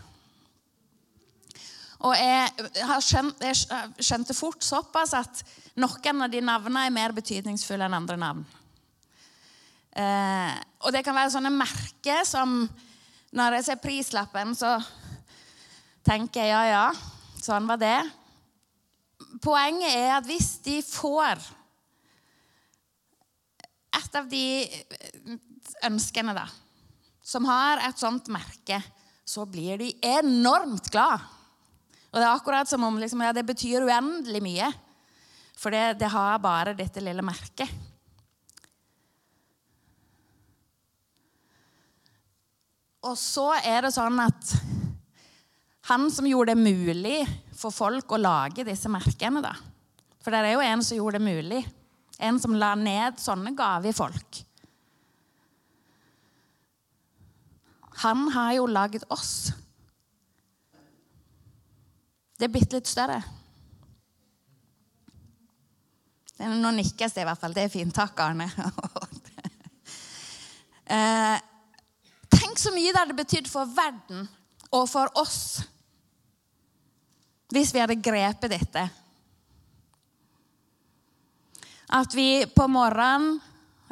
Og 2.05 2.13
jeg, 2.19 2.67
skjønt, 3.01 3.41
jeg 3.41 4.03
skjønte 4.03 4.35
fort 4.37 4.65
såpass 4.65 5.15
at 5.17 5.41
noen 5.79 6.25
av 6.25 6.31
de 6.31 6.41
navnene 6.43 6.85
er 6.85 6.93
mer 6.93 7.15
betydningsfulle 7.15 7.87
enn 7.87 7.97
andre 7.97 8.19
navn. 8.19 8.43
Eh, 9.95 10.53
og 10.83 10.91
det 10.93 11.05
kan 11.07 11.15
være 11.15 11.31
sånne 11.31 11.53
merker 11.55 12.25
som 12.27 12.65
Når 13.35 13.53
jeg 13.55 13.63
ser 13.65 13.79
prislappen, 13.83 14.51
så 14.55 14.77
tenker 16.05 16.45
jeg 16.45 16.53
ja, 16.53 16.63
ja, 16.69 16.85
sånn 17.41 17.67
var 17.69 17.79
det. 17.81 17.97
Poenget 19.43 19.95
er 19.95 20.11
at 20.19 20.27
hvis 20.27 20.55
de 20.65 20.79
får 20.85 21.41
et 23.95 24.19
av 24.19 24.27
de 24.29 24.45
ønskene, 25.87 26.35
da, 26.35 26.45
som 27.25 27.47
har 27.49 27.81
et 27.87 27.99
sånt 27.99 28.29
merke, 28.33 28.79
så 29.25 29.47
blir 29.49 29.79
de 29.81 29.89
enormt 30.05 30.91
glad. 30.93 31.23
Og 32.11 32.21
det 32.21 32.27
er 32.27 32.35
akkurat 32.35 32.69
som 32.69 32.85
om 32.87 32.99
liksom, 33.01 33.23
ja, 33.25 33.33
det 33.35 33.43
betyr 33.47 33.87
uendelig 33.87 34.43
mye. 34.45 34.69
For 35.57 35.73
det, 35.73 35.97
det 35.99 36.11
har 36.13 36.37
bare 36.43 36.75
dette 36.77 37.01
lille 37.03 37.23
merket. 37.25 37.71
Og 43.05 43.17
så 43.19 43.51
er 43.59 43.85
det 43.85 43.93
sånn 43.93 44.17
at 44.23 44.53
han 45.85 46.11
som 46.11 46.27
gjorde 46.27 46.55
det 46.55 46.61
mulig 46.61 47.17
for 47.53 47.73
folk 47.73 48.15
å 48.15 48.17
lage 48.17 48.63
disse 48.65 48.89
merkene 48.89 49.41
da. 49.45 49.51
For 50.23 50.33
det 50.33 50.39
er 50.41 50.55
jo 50.55 50.63
en 50.65 50.81
som 50.81 50.97
gjorde 50.97 51.19
det 51.19 51.27
mulig. 51.27 51.59
En 52.17 52.39
som 52.41 52.55
la 52.57 52.71
ned 52.79 53.19
sånne 53.21 53.51
gaver 53.53 53.91
i 53.91 53.93
folk. 53.93 54.39
Han 58.01 58.23
har 58.33 58.55
jo 58.57 58.65
laget 58.65 59.05
oss. 59.13 59.51
Det 62.35 62.47
er 62.47 62.55
bitte 62.55 62.79
litt 62.79 62.89
større. 62.89 63.19
Nå 66.41 66.73
nikkes 66.79 67.13
det 67.13 67.23
i 67.23 67.29
hvert 67.29 67.39
fall. 67.39 67.53
Det 67.53 67.67
er 67.67 67.71
fint. 67.71 67.93
Takk, 67.95 68.17
Arne. 68.25 68.49
eh, 70.97 71.37
tenk 72.33 72.59
så 72.59 72.73
mye 72.73 72.89
det 72.89 73.05
hadde 73.05 73.21
betydd 73.21 73.53
for 73.53 73.69
verden 73.77 74.25
og 74.73 74.89
for 74.89 75.13
oss 75.21 75.61
hvis 77.53 77.73
vi 77.73 77.81
hadde 77.81 78.01
grepet 78.01 78.51
dette. 78.51 78.85
At 81.95 82.15
vi 82.17 82.45
på 82.55 82.67
morgenen 82.71 83.37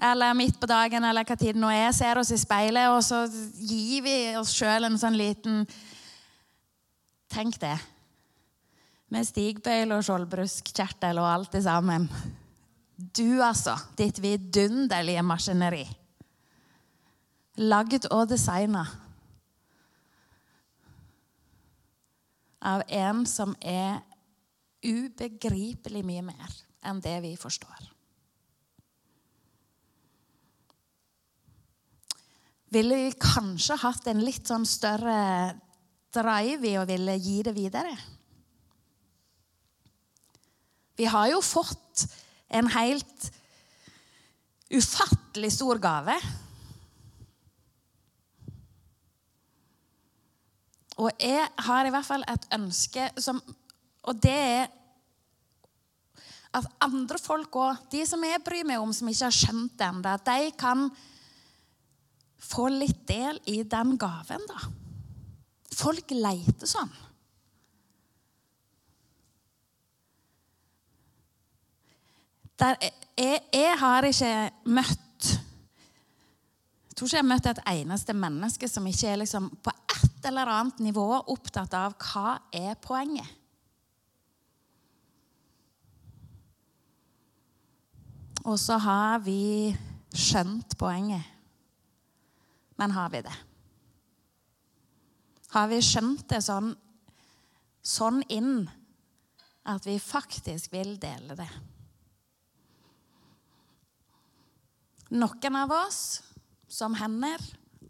eller 0.04 0.34
midt 0.36 0.58
på 0.60 0.68
dagen 0.68 1.06
eller 1.06 1.26
hva 1.28 1.38
tid 1.40 1.58
nå 1.60 1.70
er, 1.72 1.92
ser 1.96 2.20
oss 2.20 2.34
i 2.34 2.40
speilet, 2.42 2.90
og 2.92 3.04
så 3.06 3.24
gir 3.62 4.02
vi 4.04 4.16
oss 4.40 4.52
sjøl 4.58 4.90
en 4.90 5.00
sånn 5.00 5.20
liten 5.20 5.66
Tenk 7.34 7.56
det 7.58 7.74
med 9.14 9.26
stigbøyle 9.26 9.96
og 9.98 10.04
skjoldbruskkjertel 10.06 11.18
og 11.22 11.30
alt 11.30 11.56
det 11.56 11.64
sammen. 11.66 12.06
Du, 12.94 13.42
altså, 13.42 13.74
ditt 13.98 14.20
vidunderlige 14.22 15.24
maskineri. 15.26 15.86
Lagd 17.62 18.06
og 18.14 18.28
designa 18.30 18.86
av 22.64 22.84
en 22.88 23.26
som 23.28 23.56
er 23.60 24.00
ubegripelig 24.84 26.04
mye 26.06 26.24
mer 26.26 26.56
enn 26.84 27.02
det 27.04 27.18
vi 27.24 27.34
forstår. 27.40 27.90
Ville 32.74 32.98
vi 32.98 33.12
kanskje 33.22 33.78
hatt 33.84 34.08
en 34.10 34.24
litt 34.26 34.50
sånn 34.50 34.66
større 34.66 35.54
drive 36.14 36.68
i 36.72 36.78
å 36.80 36.88
ville 36.90 37.16
gi 37.22 37.42
det 37.46 37.54
videre? 37.54 37.94
Vi 40.98 41.06
har 41.10 41.30
jo 41.30 41.42
fått 41.46 42.06
en 42.54 42.70
helt 42.74 43.30
ufattelig 44.74 45.52
stor 45.54 45.82
gave. 45.82 46.18
Og 51.02 51.10
jeg 51.22 51.48
har 51.66 51.88
i 51.88 51.92
hvert 51.94 52.06
fall 52.06 52.26
et 52.30 52.48
ønske 52.54 53.08
som 53.18 53.40
Og 54.04 54.18
det 54.22 54.36
er 54.36 54.72
at 56.54 56.68
andre 56.86 57.18
folk 57.18 57.56
òg, 57.58 57.80
de 57.90 58.04
som 58.06 58.22
jeg 58.22 58.42
bryr 58.46 58.68
meg 58.68 58.78
om, 58.78 58.92
som 58.94 59.08
ikke 59.10 59.26
har 59.26 59.34
skjønt 59.34 59.74
det 59.80 59.88
ennå, 59.88 60.12
de 60.28 60.52
kan 60.60 60.84
få 62.44 62.68
litt 62.70 63.00
del 63.10 63.40
i 63.50 63.64
den 63.66 63.96
gaven, 63.98 64.44
da. 64.46 64.60
Folk 65.74 66.14
leiter 66.14 66.70
sånn. 66.70 66.92
Jeg, 72.64 73.40
jeg 73.52 73.72
har 73.82 74.06
ikke 74.08 74.34
møtt 74.72 75.26
Jeg 75.34 76.96
tror 76.96 77.10
ikke 77.10 77.18
jeg 77.18 77.24
har 77.24 77.28
møtt 77.28 77.48
et 77.50 77.62
eneste 77.74 78.14
menneske 78.16 78.70
som 78.72 78.86
ikke 78.88 79.10
er 79.10 79.20
liksom 79.20 79.50
på 79.66 79.74
eller 80.26 80.50
annet 80.50 80.80
nivå 80.84 81.08
opptatt 81.32 81.74
av 81.78 81.96
hva 82.00 82.38
er 82.54 82.76
poenget. 82.82 83.30
Og 88.44 88.60
så 88.60 88.76
har 88.82 89.22
vi 89.24 89.72
skjønt 90.12 90.76
poenget. 90.80 91.24
Men 92.76 92.92
har 92.92 93.10
vi 93.14 93.22
det? 93.24 93.36
Har 95.54 95.70
vi 95.70 95.80
skjønt 95.86 96.26
det 96.32 96.42
sånn, 96.44 96.74
sånn 97.86 98.24
inn 98.34 98.66
at 99.70 99.86
vi 99.88 100.00
faktisk 100.02 100.74
vil 100.74 100.98
dele 101.00 101.38
det? 101.40 101.50
Noen 105.14 105.60
av 105.60 105.72
oss 105.78 106.24
som 106.68 106.96
hender, 106.98 107.38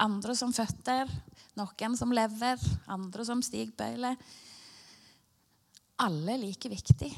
andre 0.04 0.36
som 0.36 0.52
føtter, 0.54 1.08
noen 1.60 1.98
som 1.98 2.14
lever, 2.16 2.62
andre 2.92 3.26
som 3.28 3.42
stigbøyler. 3.46 4.18
Alle 6.04 6.34
er 6.34 6.42
like 6.42 6.72
viktig. 6.72 7.12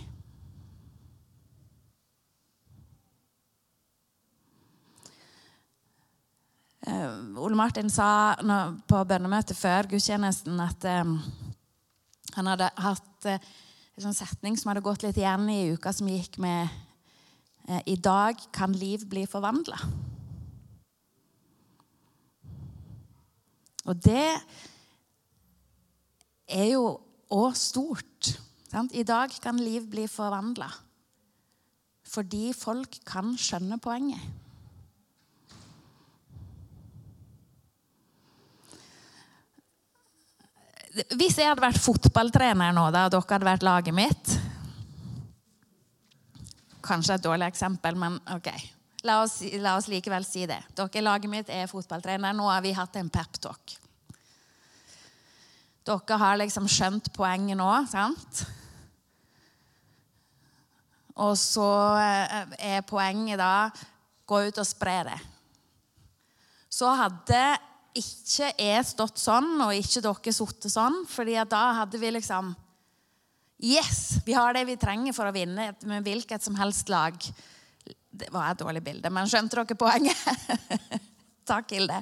Uh, 6.86 7.42
Ole 7.42 7.58
Martin 7.58 7.90
sa 7.90 8.36
på 8.86 9.00
bønnemøtet 9.10 9.58
før 9.58 9.88
gudstjenesten 9.90 10.60
at 10.62 10.86
um, 11.02 11.16
han 12.36 12.50
hadde 12.52 12.68
hatt 12.78 13.26
uh, 13.26 13.40
en 13.96 14.06
sånn 14.06 14.18
setning 14.20 14.60
som 14.60 14.70
hadde 14.70 14.84
gått 14.86 15.02
litt 15.02 15.18
igjen 15.18 15.50
i 15.50 15.72
uka 15.74 15.96
som 15.96 16.12
gikk 16.12 16.38
med 16.44 16.70
I 17.90 17.96
dag 17.98 18.38
kan 18.54 18.76
liv 18.78 19.08
bli 19.10 19.24
forvandla. 19.26 19.80
Og 23.86 24.00
det 24.02 24.30
er 26.50 26.70
jo 26.74 26.88
òg 27.34 27.58
stort. 27.58 28.34
Sant? 28.70 28.94
I 28.94 29.06
dag 29.08 29.34
kan 29.42 29.60
liv 29.62 29.86
bli 29.90 30.08
forvandla 30.12 30.72
fordi 32.06 32.52
folk 32.54 33.00
kan 33.04 33.32
skjønne 33.34 33.80
poenget. 33.82 34.22
Hvis 41.18 41.40
jeg 41.42 41.50
hadde 41.50 41.66
vært 41.66 41.82
fotballtrener 41.82 42.72
nå, 42.78 42.86
da, 42.94 43.08
og 43.08 43.12
dere 43.18 43.34
hadde 43.34 43.50
vært 43.50 43.66
laget 43.68 43.98
mitt 43.98 44.36
Kanskje 46.86 47.18
et 47.18 47.26
dårlig 47.26 47.50
eksempel, 47.50 47.98
men 47.98 48.20
OK. 48.32 48.52
La 49.06 49.20
oss, 49.22 49.40
la 49.62 49.76
oss 49.78 49.88
likevel 49.92 50.26
si 50.26 50.48
det. 50.50 50.62
Dere 50.74 51.04
Laget 51.06 51.30
mitt 51.30 51.50
er 51.54 51.70
fotballtrener. 51.70 52.34
Nå 52.34 52.48
har 52.50 52.64
vi 52.66 52.74
hatt 52.74 52.96
en 52.98 53.12
peptalk. 53.14 53.76
Dere 55.86 56.18
har 56.18 56.40
liksom 56.42 56.66
skjønt 56.72 57.12
poenget 57.14 57.60
nå, 57.60 57.70
sant? 57.92 58.42
Og 61.22 61.38
så 61.40 61.70
eh, 62.02 62.58
er 62.74 62.88
poenget 62.88 63.40
da 63.40 63.70
gå 64.26 64.42
ut 64.50 64.58
og 64.60 64.68
spre 64.68 64.98
det. 65.08 65.20
Så 66.68 66.90
hadde 66.98 67.42
ikke 67.96 68.50
jeg 68.60 68.88
stått 68.90 69.22
sånn, 69.22 69.54
og 69.64 69.78
ikke 69.78 70.02
dere 70.04 70.34
sittet 70.36 70.74
sånn. 70.74 71.04
fordi 71.08 71.38
da 71.48 71.66
hadde 71.82 72.02
vi 72.02 72.12
liksom 72.18 72.56
Yes! 73.64 74.20
Vi 74.26 74.34
har 74.36 74.52
det 74.52 74.66
vi 74.68 74.76
trenger 74.76 75.14
for 75.16 75.30
å 75.30 75.32
vinne 75.32 75.70
med 75.88 76.04
hvilket 76.04 76.44
som 76.44 76.58
helst 76.60 76.90
lag. 76.92 77.16
Det 78.16 78.32
var 78.34 78.52
et 78.52 78.62
dårlig 78.62 78.82
bilde, 78.84 79.12
men 79.12 79.28
skjønte 79.30 79.60
dere 79.60 79.78
poenget? 79.80 80.20
Takk, 81.50 81.74
Hilde. 81.76 82.02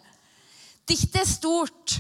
Diktet 0.88 1.22
er 1.24 1.30
stort. 1.30 1.96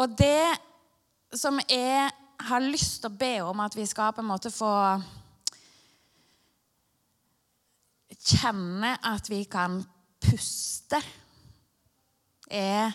Og 0.00 0.16
det 0.18 1.38
som 1.38 1.60
jeg 1.70 2.10
har 2.40 2.64
lyst 2.64 3.02
til 3.02 3.10
å 3.10 3.18
be 3.20 3.34
om 3.46 3.62
at 3.62 3.76
vi 3.76 3.86
skal 3.88 4.14
på 4.16 4.22
en 4.22 4.30
måte 4.30 4.52
få 4.52 4.70
kjenne 8.20 8.94
at 9.06 9.30
vi 9.30 9.44
kan 9.48 9.80
puste 10.20 11.00
er 12.50 12.92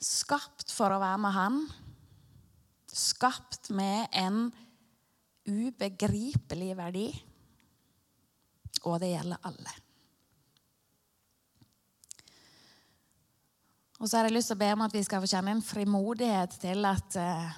skapt 0.00 0.72
for 0.72 0.92
å 0.92 1.00
være 1.02 1.22
med 1.24 1.34
Han. 1.36 1.60
Skapt 2.90 3.70
med 3.74 4.08
en 4.16 4.48
ubegripelig 5.48 6.72
verdi. 6.78 7.08
Og 8.88 9.00
det 9.02 9.12
gjelder 9.12 9.46
alle. 9.48 9.76
Og 14.00 14.08
så 14.08 14.16
har 14.16 14.28
jeg 14.28 14.38
lyst 14.38 14.48
til 14.48 14.56
å 14.56 14.62
be 14.62 14.70
om 14.72 14.84
at 14.86 14.94
vi 14.96 15.02
skal 15.04 15.20
få 15.20 15.28
kjenne 15.28 15.52
en 15.52 15.64
frimodighet 15.64 16.54
til 16.62 16.86
at 16.88 17.16
uh, 17.20 17.56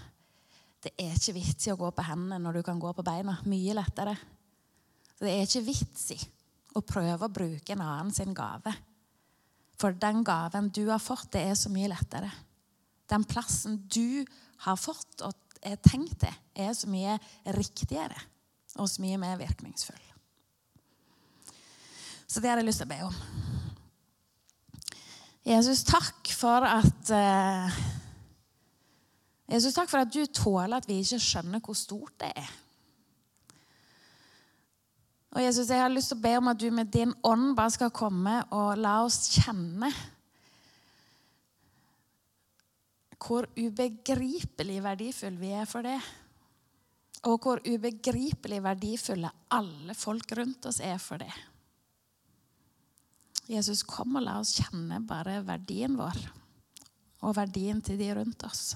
det 0.83 0.91
er 0.99 1.15
ikke 1.15 1.37
vits 1.37 1.69
i 1.69 1.73
å 1.75 1.79
gå 1.79 1.91
på 1.95 2.07
hendene 2.09 2.41
når 2.43 2.59
du 2.59 2.63
kan 2.67 2.81
gå 2.83 2.91
på 2.97 3.05
beina. 3.07 3.37
Mye 3.47 3.77
lettere. 3.79 4.17
Så 5.15 5.23
det 5.23 5.37
er 5.37 5.47
ikke 5.47 5.69
vits 5.69 6.09
i 6.17 6.19
å 6.75 6.83
prøve 6.83 7.29
å 7.29 7.33
bruke 7.33 7.77
en 7.77 7.85
annen 7.85 8.11
sin 8.15 8.35
gave. 8.35 8.73
For 9.79 9.95
den 9.95 10.25
gaven 10.27 10.73
du 10.75 10.89
har 10.91 11.03
fått, 11.03 11.31
det 11.37 11.45
er 11.47 11.55
så 11.59 11.71
mye 11.71 11.91
lettere. 11.93 12.31
Den 13.11 13.27
plassen 13.29 13.85
du 13.87 14.25
har 14.67 14.79
fått 14.81 15.23
og 15.27 15.39
er 15.63 15.79
tenkt 15.85 16.25
til, 16.25 16.41
er 16.59 16.75
så 16.75 16.91
mye 16.91 17.19
riktigere 17.55 18.19
og 18.81 18.89
så 18.91 19.05
mye 19.05 19.21
mer 19.21 19.39
virkningsfull. 19.39 20.12
Så 22.33 22.41
det 22.41 22.49
har 22.49 22.57
jeg 22.63 22.65
lyst 22.65 22.81
til 22.81 22.89
å 22.89 22.93
be 22.95 23.03
om. 23.05 23.17
Jesus, 25.45 25.83
takk 25.85 26.31
for 26.33 26.65
at 26.65 27.11
eh, 27.13 27.81
Jesus, 29.53 29.75
takk 29.77 29.91
for 29.91 30.01
at 30.01 30.15
du 30.15 30.23
tåler 30.33 30.79
at 30.79 30.89
vi 30.89 31.03
ikke 31.03 31.21
skjønner 31.21 31.61
hvor 31.61 31.77
stort 31.77 32.15
det 32.23 32.31
er. 32.41 32.55
Og 35.33 35.45
Jesus, 35.45 35.69
Jeg 35.69 35.81
har 35.81 35.93
lyst 35.93 36.13
til 36.13 36.21
å 36.21 36.25
be 36.25 36.33
om 36.39 36.49
at 36.53 36.61
du 36.61 36.71
med 36.73 36.89
din 36.95 37.13
ånd 37.25 37.53
bare 37.59 37.75
skal 37.75 37.93
komme 37.93 38.39
og 38.53 38.81
la 38.81 38.97
oss 39.05 39.27
kjenne 39.35 39.93
hvor 43.23 43.47
ubegripelig 43.55 44.81
verdifull 44.83 45.37
vi 45.39 45.53
er 45.55 45.69
for 45.69 45.85
det. 45.85 46.01
Og 47.29 47.39
hvor 47.45 47.61
ubegripelig 47.63 48.65
verdifulle 48.65 49.31
alle 49.53 49.95
folk 49.95 50.33
rundt 50.37 50.67
oss 50.73 50.81
er 50.81 50.99
for 50.99 51.21
det. 51.23 51.33
Jesus, 53.51 53.83
kom 53.83 54.17
og 54.21 54.25
la 54.27 54.39
oss 54.41 54.55
kjenne 54.61 55.01
bare 55.07 55.41
verdien 55.47 55.97
vår 55.99 56.21
og 57.23 57.37
verdien 57.37 57.83
til 57.85 57.99
de 58.01 58.09
rundt 58.17 58.43
oss. 58.47 58.73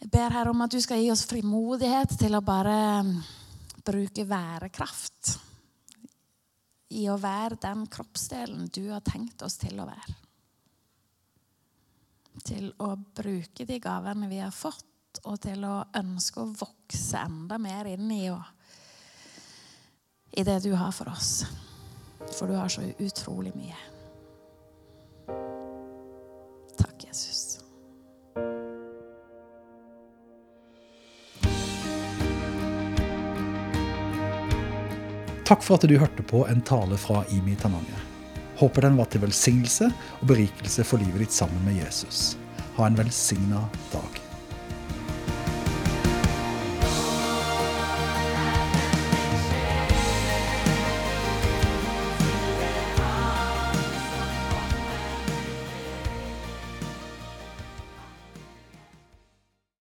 Jeg 0.00 0.10
ber 0.12 0.34
her 0.34 0.50
om 0.50 0.60
at 0.62 0.70
du 0.70 0.78
skal 0.82 1.00
gi 1.02 1.10
oss 1.10 1.24
frimodighet 1.26 2.14
til 2.20 2.36
å 2.36 2.44
bare 2.44 2.78
bruke 3.86 4.26
værekraft 4.28 5.32
i 6.94 7.06
å 7.10 7.16
være 7.18 7.58
den 7.62 7.86
kroppsdelen 7.90 8.68
du 8.70 8.84
har 8.92 9.02
tenkt 9.06 9.42
oss 9.42 9.58
til 9.58 9.80
å 9.82 9.88
være. 9.88 10.14
Til 12.46 12.68
å 12.84 12.92
bruke 12.94 13.66
de 13.66 13.78
gavene 13.82 14.28
vi 14.30 14.38
har 14.42 14.54
fått, 14.54 14.84
og 15.26 15.40
til 15.42 15.64
å 15.64 15.80
ønske 15.96 16.42
å 16.42 16.52
vokse 16.52 17.22
enda 17.24 17.56
mer 17.58 17.88
inn 17.88 18.10
i, 18.12 18.28
i 20.36 20.44
det 20.44 20.58
du 20.62 20.72
har 20.72 20.92
for 20.92 21.08
oss. 21.08 21.46
For 22.38 22.46
du 22.46 22.54
har 22.54 22.68
så 22.68 22.82
utrolig 22.98 23.52
mye. 23.56 23.76
Takk, 26.76 27.06
Jesus. 27.08 27.60
Takk 35.46 35.62
for 35.62 35.78
at 35.78 35.88
du 35.88 35.96
hørte 35.96 36.26
på 36.26 36.44
en 36.50 36.60
tale 36.60 36.98
fra 37.00 37.22
Imi 37.32 37.56
Tananger. 37.56 38.04
Håper 38.60 38.88
den 38.88 38.96
var 39.00 39.08
til 39.12 39.24
velsignelse 39.24 39.88
og 40.20 40.28
berikelse 40.28 40.84
for 40.84 41.00
livet 41.00 41.24
ditt 41.24 41.32
sammen 41.32 41.64
med 41.64 41.80
Jesus. 41.80 42.34
Ha 42.76 42.88
en 42.90 42.98
velsigna 42.98 43.64
dag. 43.92 44.25